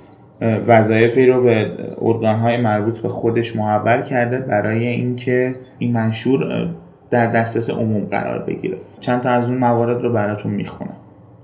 وظایفی 0.67 1.27
رو 1.27 1.43
به 1.43 1.71
ارگانهای 2.03 2.57
مربوط 2.57 2.99
به 2.99 3.09
خودش 3.09 3.57
محول 3.57 4.03
کرده 4.03 4.39
برای 4.39 4.87
اینکه 4.87 5.55
این 5.79 5.93
منشور 5.93 6.69
در 7.11 7.27
دسترس 7.27 7.71
عموم 7.71 8.05
قرار 8.05 8.39
بگیره. 8.39 8.77
چند 9.01 9.21
تا 9.21 9.29
از 9.29 9.49
اون 9.49 9.59
موارد 9.59 10.03
رو 10.03 10.13
براتون 10.13 10.53
می‌خونم. 10.53 10.97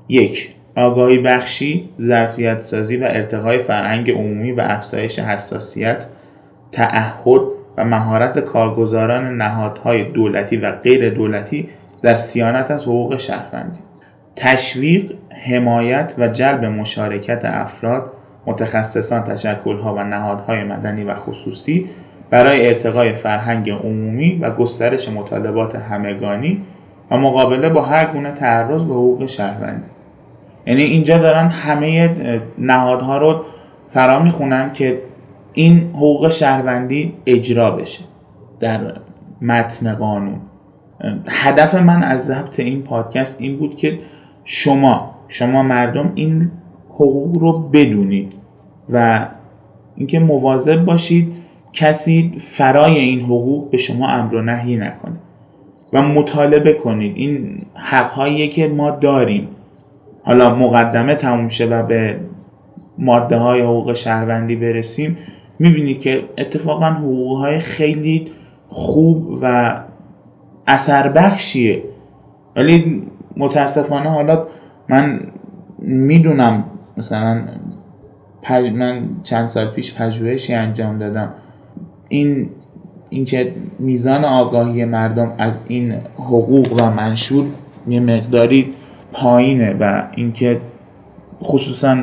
یک 0.08 0.54
آگاهی 0.76 1.18
بخشی، 1.18 1.88
ظرفیت 2.00 2.60
سازی 2.60 2.96
و 2.96 3.04
ارتقای 3.04 3.58
فرهنگ 3.58 4.10
عمومی 4.10 4.52
و 4.52 4.60
افزایش 4.60 5.18
حساسیت، 5.18 6.06
تعهد 6.72 7.40
و 7.78 7.84
مهارت 7.84 8.38
کارگزاران 8.38 9.36
نهادهای 9.36 10.04
دولتی 10.04 10.56
و 10.56 10.72
غیر 10.72 11.10
دولتی 11.10 11.68
در 12.02 12.14
سیانت 12.14 12.70
از 12.70 12.82
حقوق 12.82 13.16
شهروندی. 13.16 13.78
تشویق، 14.36 15.12
حمایت 15.46 16.14
و 16.18 16.28
جلب 16.28 16.64
مشارکت 16.64 17.44
افراد، 17.44 18.12
متخصصان، 18.46 19.24
تشکلها 19.24 19.94
و 19.94 20.04
نهادهای 20.04 20.64
مدنی 20.64 21.04
و 21.04 21.14
خصوصی 21.14 21.88
برای 22.30 22.66
ارتقای 22.68 23.12
فرهنگ 23.12 23.70
عمومی 23.70 24.38
و 24.42 24.50
گسترش 24.50 25.08
مطالبات 25.08 25.74
همگانی 25.76 26.62
و 27.10 27.16
مقابله 27.16 27.68
با 27.68 27.82
هر 27.82 28.12
گونه 28.12 28.32
تعرض 28.32 28.84
به 28.84 28.94
حقوق 28.94 29.26
شهروندی. 29.26 29.86
یعنی 30.66 30.82
اینجا 30.82 31.18
دارن 31.18 31.48
همه 31.48 32.10
نهادها 32.58 33.18
رو 33.18 33.44
فرا 33.88 34.18
می‌خونن 34.18 34.72
که 34.72 34.98
این 35.52 35.90
حقوق 35.90 36.28
شهروندی 36.28 37.14
اجرا 37.26 37.70
بشه 37.70 38.04
در 38.60 38.94
متن 39.42 39.94
قانون. 39.94 40.40
هدف 41.28 41.74
من 41.74 42.02
از 42.02 42.26
ضبط 42.26 42.60
این 42.60 42.82
پادکست 42.82 43.40
این 43.40 43.56
بود 43.56 43.76
که 43.76 43.98
شما 44.44 45.14
شما 45.28 45.62
مردم 45.62 46.12
این 46.14 46.50
حقوق 46.88 47.36
رو 47.36 47.58
بدونید 47.58 48.32
و 48.88 49.26
اینکه 49.96 50.20
مواظب 50.20 50.84
باشید 50.84 51.32
کسی 51.72 52.34
فرای 52.38 52.98
این 52.98 53.20
حقوق 53.20 53.70
به 53.70 53.78
شما 53.78 54.08
امر 54.08 54.34
و 54.34 54.42
نهی 54.42 54.76
نکنه 54.76 55.16
و 55.92 56.02
مطالبه 56.02 56.72
کنید. 56.72 57.16
این 57.16 57.62
حقهایی 57.74 58.48
که 58.48 58.68
ما 58.68 58.90
داریم. 58.90 59.48
حالا 60.24 60.54
مقدمه 60.54 61.14
تموم 61.14 61.48
شه 61.48 61.66
و 61.66 61.82
به 61.82 62.20
ماده 62.98 63.36
های 63.36 63.60
حقوق 63.60 63.92
شهروندی 63.92 64.56
برسیم 64.56 65.16
می‌بینید 65.58 66.00
که 66.00 66.24
اتفاقا 66.38 66.86
حقوق 66.86 67.38
های 67.38 67.58
خیلی 67.58 68.28
خوب 68.68 69.38
و 69.42 69.74
اثر 70.66 71.08
بخشیه. 71.08 71.82
ولی 72.56 73.02
متاسفانه 73.36 74.10
حالا 74.10 74.46
من 74.88 75.20
می‌دونم 75.78 76.64
مثلا 76.96 77.42
من 78.50 79.08
چند 79.22 79.46
سال 79.46 79.66
پیش 79.70 79.94
پژوهشی 79.94 80.54
انجام 80.54 80.98
دادم. 80.98 81.34
این 82.08 82.50
اینکه 83.10 83.52
میزان 83.78 84.24
آگاهی 84.24 84.84
مردم 84.84 85.32
از 85.38 85.64
این 85.68 85.92
حقوق 86.16 86.82
و 86.82 86.90
منشور 86.90 87.46
یه 87.88 88.00
مقداری 88.00 88.74
پایینه 89.12 89.76
و 89.80 90.02
اینکه 90.16 90.60
خصوصا 91.42 91.96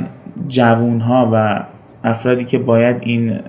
جوون 0.47 1.01
و 1.01 1.63
افرادی 2.03 2.45
که 2.45 2.59
باید 2.59 2.97
این 3.01 3.39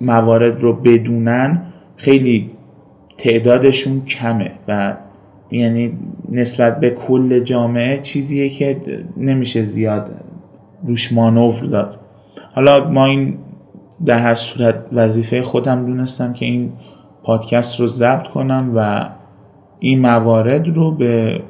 موارد 0.00 0.60
رو 0.60 0.72
بدونن 0.72 1.62
خیلی 1.96 2.50
تعدادشون 3.18 4.04
کمه 4.04 4.50
و 4.68 4.96
یعنی 5.50 5.92
نسبت 6.30 6.80
به 6.80 6.90
کل 6.90 7.40
جامعه 7.40 7.98
چیزیه 7.98 8.48
که 8.48 8.80
نمیشه 9.16 9.62
زیاد 9.62 10.10
روش 10.84 11.12
مانور 11.12 11.64
داد. 11.64 12.00
حالا 12.54 12.90
ما 12.90 13.06
این 13.06 13.38
در 14.04 14.18
هر 14.18 14.34
صورت 14.34 14.74
وظیفه 14.92 15.42
خودم 15.42 15.86
دونستم 15.86 16.32
که 16.32 16.46
این 16.46 16.72
پادکست 17.22 17.80
رو 17.80 17.86
ضبط 17.86 18.28
کنم 18.28 18.72
و 18.76 19.00
این 19.78 20.00
موارد 20.00 20.68
رو 20.68 20.92
به 20.92 21.40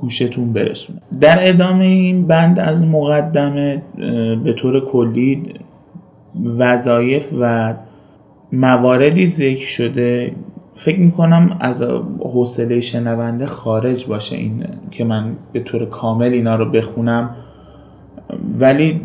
گوشتون 0.00 0.52
برسونم. 0.52 1.00
در 1.20 1.38
ادامه 1.40 1.84
این 1.84 2.26
بند 2.26 2.58
از 2.58 2.86
مقدمه 2.88 3.82
به 4.44 4.52
طور 4.52 4.84
کلی 4.84 5.42
وظایف 6.58 7.32
و 7.40 7.74
مواردی 8.52 9.26
ذکر 9.26 9.66
شده 9.66 10.32
فکر 10.74 11.00
می‌کنم 11.00 11.56
از 11.60 11.82
حوصله 12.20 12.80
شنونده 12.80 13.46
خارج 13.46 14.06
باشه 14.06 14.36
این 14.36 14.64
که 14.90 15.04
من 15.04 15.36
به 15.52 15.60
طور 15.60 15.86
کامل 15.86 16.32
اینا 16.32 16.56
رو 16.56 16.70
بخونم. 16.70 17.30
ولی 18.58 19.00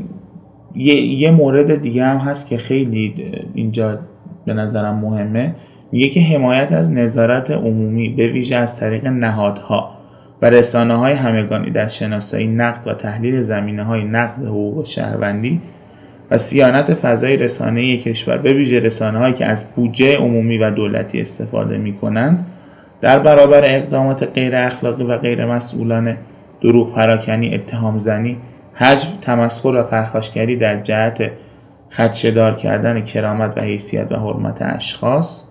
یه, 0.75 0.95
یه 0.95 1.32
مورد 1.32 1.82
دیگه 1.82 2.06
هم 2.06 2.17
هست 2.17 2.49
که 2.49 2.58
خیلی 2.58 3.34
اینجا 3.53 3.99
به 4.45 4.53
نظرم 4.53 4.95
مهمه. 4.95 5.56
میگه 5.91 6.10
که 6.10 6.21
حمایت 6.21 6.71
از 6.71 6.91
نظارت 6.93 7.51
عمومی 7.51 8.10
به 8.10 8.27
ویژه 8.27 8.56
از 8.56 8.80
طریق 8.80 9.08
نهادها 9.08 9.91
و 10.41 10.49
رسانه 10.49 10.93
های 10.93 11.13
همگانی 11.13 11.71
در 11.71 11.88
شناسایی 11.88 12.47
نقد 12.47 12.88
و 12.88 12.93
تحلیل 12.93 13.41
زمینه 13.41 13.84
های 13.84 14.03
نقد 14.03 14.45
حقوق 14.45 14.86
شهروندی 14.86 15.62
و 16.32 16.38
سیانت 16.38 16.94
فضای 16.94 17.38
رسانه 17.38 17.98
کشور 17.98 18.38
به 18.38 18.54
ویژه 18.54 18.80
رسانه 18.80 19.18
هایی 19.18 19.34
که 19.34 19.46
از 19.46 19.74
بودجه 19.76 20.18
عمومی 20.18 20.58
و 20.58 20.72
دولتی 20.72 21.22
استفاده 21.22 21.78
می 21.78 21.94
کنند 21.94 22.46
در 23.02 23.20
برابر 23.20 23.62
اقدامات 23.66 24.24
غیر 24.24 24.56
اخلاقی 24.56 25.04
و 25.04 25.18
غیر 25.18 25.46
مسئولانه 25.46 26.18
دروغ 26.62 26.96
پراکنی 26.96 27.56
اتهام 27.56 27.98
زنی 27.98 28.38
حجم 28.74 29.10
تمسخر 29.22 29.70
و 29.70 29.84
پرخاشگری 29.84 30.56
در 30.56 30.82
جهت 30.82 31.32
خدشدار 31.92 32.56
کردن 32.56 33.02
کرامت 33.02 33.58
و 33.58 33.62
حیثیت 33.62 34.12
و 34.12 34.16
حرمت 34.16 34.62
اشخاص 34.62 35.44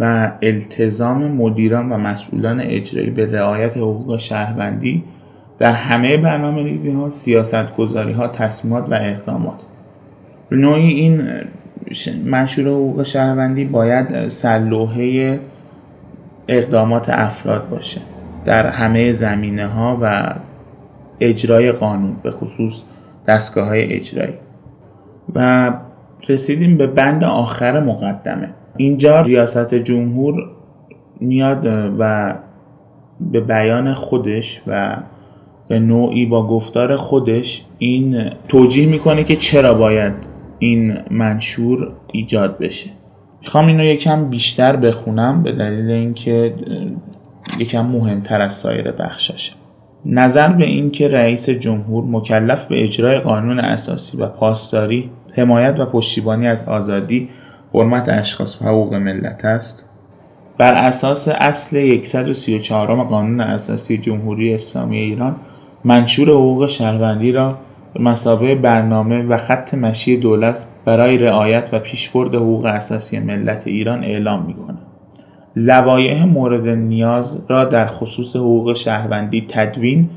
و 0.00 0.32
التزام 0.42 1.32
مدیران 1.32 1.92
و 1.92 1.96
مسئولان 1.96 2.60
اجرایی 2.60 3.10
به 3.10 3.26
رعایت 3.26 3.76
حقوق 3.76 4.18
شهروندی 4.18 5.04
در 5.58 5.72
همه 5.72 6.16
برنامه 6.16 6.62
ریزی 6.62 6.92
ها، 6.92 7.10
سیاست 7.10 7.76
گذاری 7.76 8.12
ها، 8.12 8.28
تصمیمات 8.28 8.88
و 8.90 8.94
اقدامات. 8.94 9.60
نوعی 10.50 10.88
این 10.88 11.22
منشور 12.24 12.68
حقوق 12.68 13.02
شهروندی 13.02 13.64
باید 13.64 14.28
سلوحه 14.28 15.40
اقدامات 16.48 17.10
افراد 17.10 17.68
باشه 17.68 18.00
در 18.44 18.66
همه 18.66 19.12
زمینه 19.12 19.66
ها 19.66 19.98
و 20.02 20.34
اجرای 21.20 21.72
قانون 21.72 22.16
به 22.22 22.30
خصوص 22.30 22.82
دستگاه 23.28 23.68
های 23.68 23.92
اجرایی. 23.92 24.34
و 25.34 25.72
رسیدیم 26.28 26.76
به 26.76 26.86
بند 26.86 27.24
آخر 27.24 27.80
مقدمه. 27.80 28.50
اینجا 28.76 29.20
ریاست 29.20 29.74
جمهور 29.74 30.34
میاد 31.20 31.66
و 31.98 32.34
به 33.20 33.40
بیان 33.40 33.94
خودش 33.94 34.62
و 34.66 34.96
به 35.68 35.78
نوعی 35.78 36.26
با 36.26 36.46
گفتار 36.46 36.96
خودش 36.96 37.64
این 37.78 38.30
توجیه 38.48 38.88
می‌کنه 38.88 39.24
که 39.24 39.36
چرا 39.36 39.74
باید 39.74 40.33
این 40.58 40.98
منشور 41.10 41.92
ایجاد 42.12 42.58
بشه. 42.58 42.90
می‌خوام 43.40 43.66
اینو 43.66 43.84
یکم 43.84 44.28
بیشتر 44.28 44.76
بخونم 44.76 45.42
به 45.42 45.52
دلیل 45.52 45.90
اینکه 45.90 46.54
یکم 47.58 47.86
مهمتر 47.86 48.40
از 48.40 48.52
سایر 48.52 48.90
بخشاشه. 48.90 49.52
نظر 50.06 50.52
به 50.52 50.64
اینکه 50.64 51.08
رئیس 51.08 51.50
جمهور 51.50 52.04
مکلف 52.04 52.64
به 52.64 52.84
اجرای 52.84 53.18
قانون 53.18 53.58
اساسی 53.58 54.16
و 54.16 54.26
پاسداری 54.26 55.10
حمایت 55.36 55.80
و 55.80 55.86
پشتیبانی 55.86 56.46
از 56.46 56.68
آزادی 56.68 57.28
حرمت 57.74 58.08
اشخاص 58.08 58.62
و 58.62 58.64
حقوق 58.64 58.94
ملت 58.94 59.44
است. 59.44 59.88
بر 60.58 60.72
اساس 60.74 61.28
اصل 61.28 62.02
134 62.02 63.04
قانون 63.04 63.40
اساسی 63.40 63.98
جمهوری 63.98 64.54
اسلامی 64.54 64.98
ایران 64.98 65.36
منشور 65.84 66.30
حقوق 66.30 66.66
شهروندی 66.66 67.32
را 67.32 67.58
مسابقه 68.00 68.54
برنامه 68.54 69.22
و 69.22 69.36
خط 69.36 69.74
مشی 69.74 70.16
دولت 70.16 70.66
برای 70.84 71.18
رعایت 71.18 71.68
و 71.72 71.78
پیشبرد 71.78 72.34
حقوق 72.34 72.64
اساسی 72.64 73.18
ملت 73.18 73.66
ایران 73.66 74.04
اعلام 74.04 74.46
می‌کند. 74.46 74.78
لوایح 75.56 76.24
مورد 76.24 76.68
نیاز 76.68 77.42
را 77.48 77.64
در 77.64 77.86
خصوص 77.86 78.36
حقوق 78.36 78.72
شهروندی 78.72 79.44
تدوین 79.48 80.10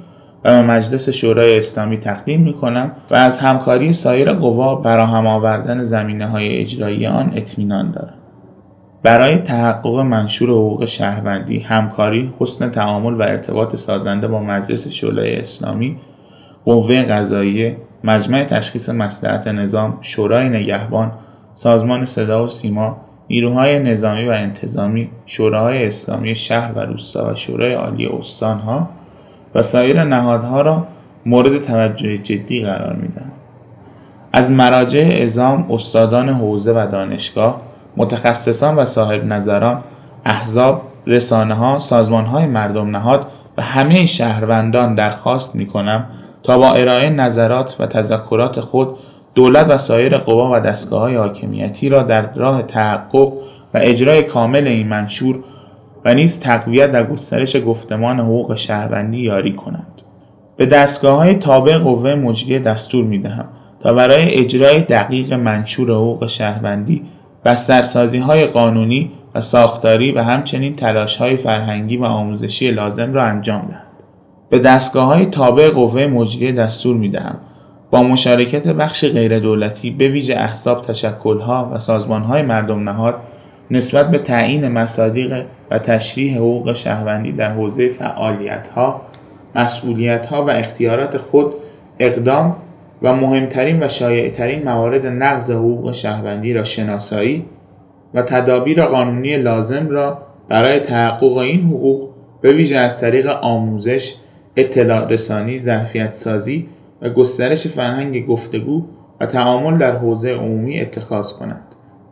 و 0.43 0.51
به 0.51 0.61
مجلس 0.61 1.09
شورای 1.09 1.57
اسلامی 1.57 1.97
تقدیم 1.97 2.41
می‌کنم 2.41 2.91
و 3.11 3.15
از 3.15 3.39
همکاری 3.39 3.93
سایر 3.93 4.33
قوا 4.33 4.75
برای 4.75 5.05
هم 5.05 5.27
آوردن 5.27 6.21
های 6.21 6.57
اجرایی 6.57 7.07
آن 7.07 7.31
اطمینان 7.35 7.91
دارم. 7.91 8.13
برای 9.03 9.37
تحقق 9.37 9.99
منشور 9.99 10.49
حقوق 10.49 10.85
شهروندی، 10.85 11.59
همکاری، 11.59 12.33
حسن 12.39 12.69
تعامل 12.69 13.13
و 13.13 13.21
ارتباط 13.21 13.75
سازنده 13.75 14.27
با 14.27 14.39
مجلس 14.39 14.87
شورای 14.87 15.35
اسلامی، 15.35 15.97
قوه 16.67 17.03
قضاییه، 17.03 17.77
مجمع 18.03 18.43
تشخیص 18.43 18.89
مصلحت 18.89 19.47
نظام، 19.47 19.97
شورای 20.01 20.49
نگهبان، 20.49 21.11
سازمان 21.53 22.05
صدا 22.05 22.45
و 22.45 22.47
سیما، 22.47 22.97
نیروهای 23.29 23.79
نظامی 23.79 24.25
و 24.25 24.31
انتظامی، 24.31 25.09
شوراهای 25.25 25.85
اسلامی 25.85 26.35
شهر 26.35 26.71
و 26.75 26.79
روستا 26.79 27.31
و 27.31 27.35
شورای 27.35 27.73
عالی 27.73 28.05
استانها 28.05 28.89
و 29.55 29.61
سایر 29.61 30.03
نهادها 30.03 30.61
را 30.61 30.87
مورد 31.25 31.61
توجه 31.61 32.17
جدی 32.17 32.65
قرار 32.65 32.93
می‌دهند. 32.93 33.31
از 34.33 34.51
مراجع 34.51 34.99
اعزام 34.99 35.71
استادان 35.71 36.29
حوزه 36.29 36.73
و 36.73 36.87
دانشگاه 36.91 37.61
متخصصان 37.97 38.75
و 38.75 38.85
صاحب 38.85 39.25
نظران 39.25 39.83
احزاب 40.25 40.81
ها، 41.31 41.79
سازمان 41.79 42.25
های 42.25 42.45
مردم 42.45 42.89
نهاد 42.95 43.27
و 43.57 43.61
همه 43.61 44.05
شهروندان 44.05 44.95
درخواست 44.95 45.55
می 45.55 45.65
کنم 45.65 46.05
تا 46.47 46.57
با 46.57 46.73
ارائه 46.73 47.09
نظرات 47.09 47.75
و 47.79 47.85
تذکرات 47.85 48.59
خود 48.59 48.97
دولت 49.35 49.69
و 49.69 49.77
سایر 49.77 50.17
قوا 50.17 50.51
و 50.53 50.59
دستگاه 50.59 51.01
های 51.01 51.15
حاکمیتی 51.15 51.89
را 51.89 52.03
در 52.03 52.33
راه 52.33 52.63
تحقق 52.63 53.33
و 53.73 53.77
اجرای 53.81 54.23
کامل 54.23 54.67
این 54.67 54.87
منشور 54.87 55.43
و 56.05 56.13
نیز 56.13 56.39
تقویت 56.39 56.91
در 56.91 57.05
گسترش 57.05 57.55
گفتمان 57.65 58.19
حقوق 58.19 58.55
شهروندی 58.55 59.17
یاری 59.17 59.53
کنند. 59.53 60.01
به 60.57 60.65
دستگاه 60.65 61.17
های 61.17 61.35
تابع 61.35 61.77
قوه 61.77 62.15
مجریه 62.15 62.59
دستور 62.59 63.05
می 63.05 63.17
دهم 63.17 63.45
تا 63.83 63.93
برای 63.93 64.35
اجرای 64.35 64.81
دقیق 64.81 65.33
منشور 65.33 65.91
حقوق 65.91 66.27
شهروندی 66.27 67.01
های 68.27 68.45
قانونی 68.45 69.11
و 69.35 69.41
ساختاری 69.41 70.11
و 70.11 70.21
همچنین 70.21 70.75
های 71.19 71.35
فرهنگی 71.35 71.97
و 71.97 72.05
آموزشی 72.05 72.71
لازم 72.71 73.13
را 73.13 73.23
انجام 73.23 73.61
دهند. 73.61 73.86
به 74.49 74.59
دستگاه 74.59 75.25
تابع 75.25 75.69
قوه 75.69 76.05
مجریه 76.07 76.51
دستور 76.51 76.97
می‌دهم. 76.97 77.37
با 77.91 78.03
مشارکت 78.03 78.67
بخش 78.67 79.05
غیردولتی 79.05 79.91
به‌ویژه 79.91 80.33
احزاب، 80.33 80.81
تشکل‌ها 80.81 81.71
و 81.73 81.77
سازمان‌های 81.77 82.41
مردم 82.41 82.89
نهاد 82.89 83.15
نسبت 83.71 84.11
به 84.11 84.17
تعیین 84.17 84.67
مصادیق 84.67 85.45
و 85.71 85.79
تشریح 85.79 86.37
حقوق 86.37 86.73
شهروندی 86.73 87.31
در 87.31 87.51
حوزه 87.53 87.89
فعالیت‌ها، 87.89 89.01
مسئولیت‌ها 89.55 90.45
و 90.45 90.49
اختیارات 90.49 91.17
خود 91.17 91.53
اقدام 91.99 92.55
و 93.01 93.13
مهمترین 93.13 93.83
و 93.83 93.87
شایعترین 93.87 94.63
موارد 94.63 95.05
نقض 95.05 95.51
حقوق 95.51 95.91
شهروندی 95.91 96.53
را 96.53 96.63
شناسایی 96.63 97.45
و 98.13 98.21
تدابیر 98.21 98.85
قانونی 98.85 99.37
لازم 99.37 99.89
را 99.89 100.17
برای 100.49 100.79
تحقق 100.79 101.37
این 101.37 101.63
حقوق 101.63 102.09
به 102.41 102.53
ویژه 102.53 102.77
از 102.77 103.01
طریق 103.01 103.27
آموزش، 103.27 104.15
اطلاع 104.57 105.07
رسانی، 105.07 105.57
ظرفیت 105.57 106.13
سازی 106.13 106.67
و 107.01 107.09
گسترش 107.09 107.67
فرهنگ 107.67 108.25
گفتگو 108.25 108.83
و 109.19 109.25
تعامل 109.25 109.77
در 109.77 109.97
حوزه 109.97 110.29
عمومی 110.31 110.81
اتخاذ 110.81 111.31
کنند. 111.31 111.63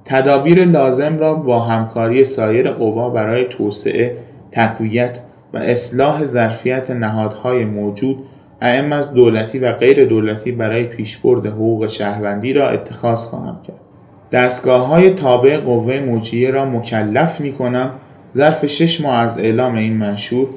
تدابیر 0.05 0.65
لازم 0.65 1.17
را 1.17 1.33
با 1.33 1.59
همکاری 1.59 2.23
سایر 2.23 2.71
قوا 2.71 3.09
برای 3.09 3.45
توسعه، 3.49 4.17
تقویت 4.51 5.21
و 5.53 5.57
اصلاح 5.57 6.25
ظرفیت 6.25 6.91
نهادهای 6.91 7.65
موجود 7.65 8.17
ائم 8.61 8.93
از 8.93 9.13
دولتی 9.13 9.59
و 9.59 9.71
غیر 9.71 10.05
دولتی 10.05 10.51
برای 10.51 10.83
پیشبرد 10.83 11.45
حقوق 11.45 11.87
شهروندی 11.87 12.53
را 12.53 12.69
اتخاذ 12.69 13.25
خواهم 13.25 13.61
کرد. 13.67 13.79
دستگاه 14.31 14.87
های 14.87 15.09
تابع 15.09 15.57
قوه 15.57 15.99
مجریه 15.99 16.51
را 16.51 16.65
مکلف 16.65 17.41
می 17.41 17.51
کنم 17.51 17.91
ظرف 18.31 18.65
شش 18.65 19.01
ماه 19.01 19.19
از 19.19 19.39
اعلام 19.39 19.75
این 19.75 19.93
منشور 19.93 20.47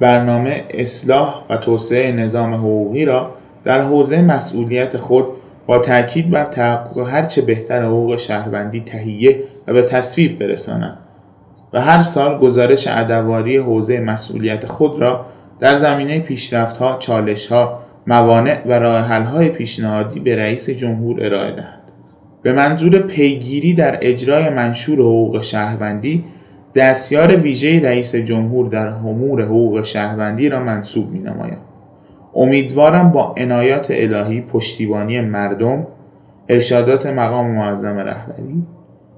برنامه 0.00 0.64
اصلاح 0.70 1.44
و 1.50 1.56
توسعه 1.56 2.12
نظام 2.12 2.54
حقوقی 2.54 3.04
را 3.04 3.30
در 3.64 3.80
حوزه 3.80 4.22
مسئولیت 4.22 4.96
خود 4.96 5.24
با 5.66 5.78
تاکید 5.78 6.30
بر 6.30 6.44
تحقق 6.44 6.98
هرچه 6.98 7.42
بهتر 7.42 7.82
حقوق 7.84 8.16
شهروندی 8.16 8.80
تهیه 8.80 9.42
و 9.66 9.72
به 9.72 9.82
تصویب 9.82 10.38
برسانند 10.38 10.98
و 11.72 11.80
هر 11.80 12.02
سال 12.02 12.38
گزارش 12.38 12.88
ادواری 12.90 13.56
حوزه 13.56 14.00
مسئولیت 14.00 14.66
خود 14.66 15.00
را 15.00 15.26
در 15.60 15.74
زمینه 15.74 16.18
پیشرفت‌ها، 16.18 16.96
چالش‌ها، 16.98 17.78
موانع 18.06 18.68
و 18.68 18.72
راهحل‌های 18.72 19.48
پیشنهادی 19.48 20.20
به 20.20 20.36
رئیس 20.36 20.70
جمهور 20.70 21.24
ارائه 21.24 21.52
دهد. 21.52 21.80
به 22.42 22.52
منظور 22.52 22.98
پیگیری 22.98 23.74
در 23.74 23.98
اجرای 24.00 24.50
منشور 24.50 24.98
حقوق 24.98 25.42
شهروندی 25.42 26.24
دستیار 26.74 27.36
ویژه 27.36 27.80
رئیس 27.80 28.14
جمهور 28.14 28.68
در 28.68 28.86
امور 28.86 29.44
حقوق 29.44 29.84
شهروندی 29.84 30.48
را 30.48 30.60
منصوب 30.60 31.26
نماید. 31.26 31.58
امیدوارم 32.34 33.12
با 33.12 33.34
عنایات 33.38 33.86
الهی 33.90 34.40
پشتیبانی 34.40 35.20
مردم 35.20 35.86
ارشادات 36.48 37.06
مقام 37.06 37.50
معظم 37.50 37.98
رهبری 37.98 38.62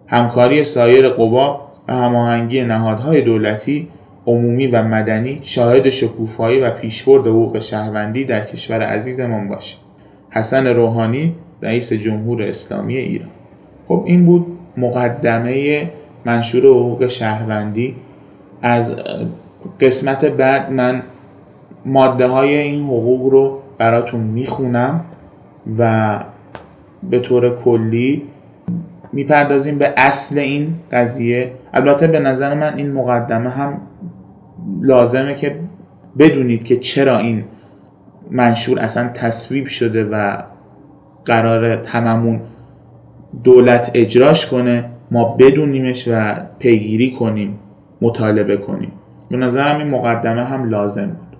همکاری 0.06 0.64
سایر 0.64 1.08
قوا 1.08 1.68
و 1.88 1.92
هماهنگی 1.92 2.62
نهادهای 2.62 3.22
دولتی 3.22 3.88
عمومی 4.26 4.66
و 4.66 4.82
مدنی 4.82 5.40
شاهد 5.42 5.88
شکوفایی 5.88 6.60
و 6.60 6.70
پیشبرد 6.70 7.26
حقوق 7.26 7.58
شهروندی 7.58 8.24
در 8.24 8.44
کشور 8.44 8.82
عزیزمان 8.82 9.48
باشیم 9.48 9.78
حسن 10.30 10.66
روحانی 10.66 11.34
رئیس 11.62 11.92
جمهور 11.92 12.42
اسلامی 12.42 12.96
ایران 12.96 13.28
خب 13.88 14.02
این 14.06 14.26
بود 14.26 14.46
مقدمه 14.76 15.82
منشور 16.24 16.66
حقوق 16.66 17.06
شهروندی. 17.06 17.94
از 18.62 18.96
قسمت 19.80 20.24
بعد 20.24 20.70
من 20.70 21.02
ماده 21.86 22.26
های 22.26 22.56
این 22.56 22.84
حقوق 22.84 23.32
رو 23.32 23.58
براتون 23.78 24.20
می‌خونم 24.20 25.04
و 25.78 26.18
به 27.10 27.18
طور 27.18 27.56
کلی 27.56 28.22
می‌پردازیم 29.12 29.78
به 29.78 29.94
اصل 29.96 30.38
این 30.38 30.74
قضیه. 30.92 31.52
البته 31.72 32.06
به 32.06 32.20
نظر 32.20 32.54
من 32.54 32.74
این 32.74 32.92
مقدمه 32.92 33.50
هم 33.50 33.80
لازمه 34.80 35.34
که 35.34 35.56
بدونید 36.18 36.64
که 36.64 36.76
چرا 36.76 37.18
این 37.18 37.44
منشور 38.30 38.78
اصلا 38.78 39.08
تصویب 39.08 39.66
شده 39.66 40.04
و 40.04 40.42
قرار 41.24 41.64
هممون 41.64 42.40
دولت 43.44 43.90
اجراش 43.94 44.46
کنه. 44.46 44.91
ما 45.12 45.36
بدونیمش 45.36 46.08
و 46.08 46.34
پیگیری 46.58 47.10
کنیم 47.10 47.58
مطالبه 48.00 48.56
کنیم. 48.56 48.92
به 49.30 49.36
نظرم 49.36 49.78
این 49.78 49.88
مقدمه 49.88 50.44
هم 50.44 50.68
لازم 50.68 51.06
بود. 51.06 51.36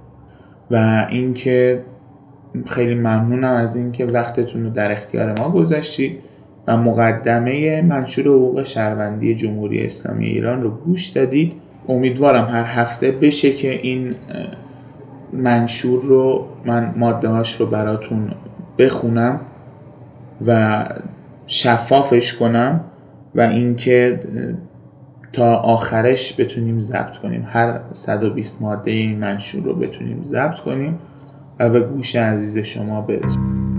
و 0.70 1.06
اینکه 1.10 1.82
خیلی 2.66 2.94
ممنونم 2.94 3.52
از 3.52 3.76
اینکه 3.76 4.06
وقتتون 4.06 4.64
رو 4.64 4.70
در 4.70 4.92
اختیار 4.92 5.38
ما 5.38 5.50
گذاشتید 5.50 6.18
و 6.66 6.76
مقدمه 6.76 7.82
منشور 7.82 8.24
حقوق 8.24 8.62
شهروندی 8.62 9.34
جمهوری 9.34 9.84
اسلامی 9.84 10.26
ایران 10.26 10.62
رو 10.62 10.70
گوش 10.70 11.06
دادید. 11.06 11.52
امیدوارم 11.88 12.44
هر 12.44 12.64
هفته 12.64 13.10
بشه 13.10 13.52
که 13.52 13.70
این 13.70 14.14
منشور 15.32 16.02
رو 16.02 16.46
من 16.64 16.94
ماده 16.96 17.28
هاش 17.28 17.60
رو 17.60 17.66
براتون 17.66 18.30
بخونم 18.78 19.40
و 20.46 20.84
شفافش 21.46 22.34
کنم. 22.34 22.84
و 23.34 23.40
اینکه 23.40 24.20
تا 25.32 25.56
آخرش 25.56 26.40
بتونیم 26.40 26.78
ضبط 26.78 27.16
کنیم. 27.16 27.46
هر 27.48 27.80
120 27.92 28.62
ماده 28.62 28.90
این 28.90 29.18
منشور 29.18 29.62
رو 29.62 29.74
بتونیم 29.74 30.22
ضبط 30.22 30.58
کنیم 30.58 30.98
و 31.60 31.70
به 31.70 31.80
گوش 31.80 32.16
عزیز 32.16 32.58
شما 32.58 33.00
برسونیم. 33.00 33.71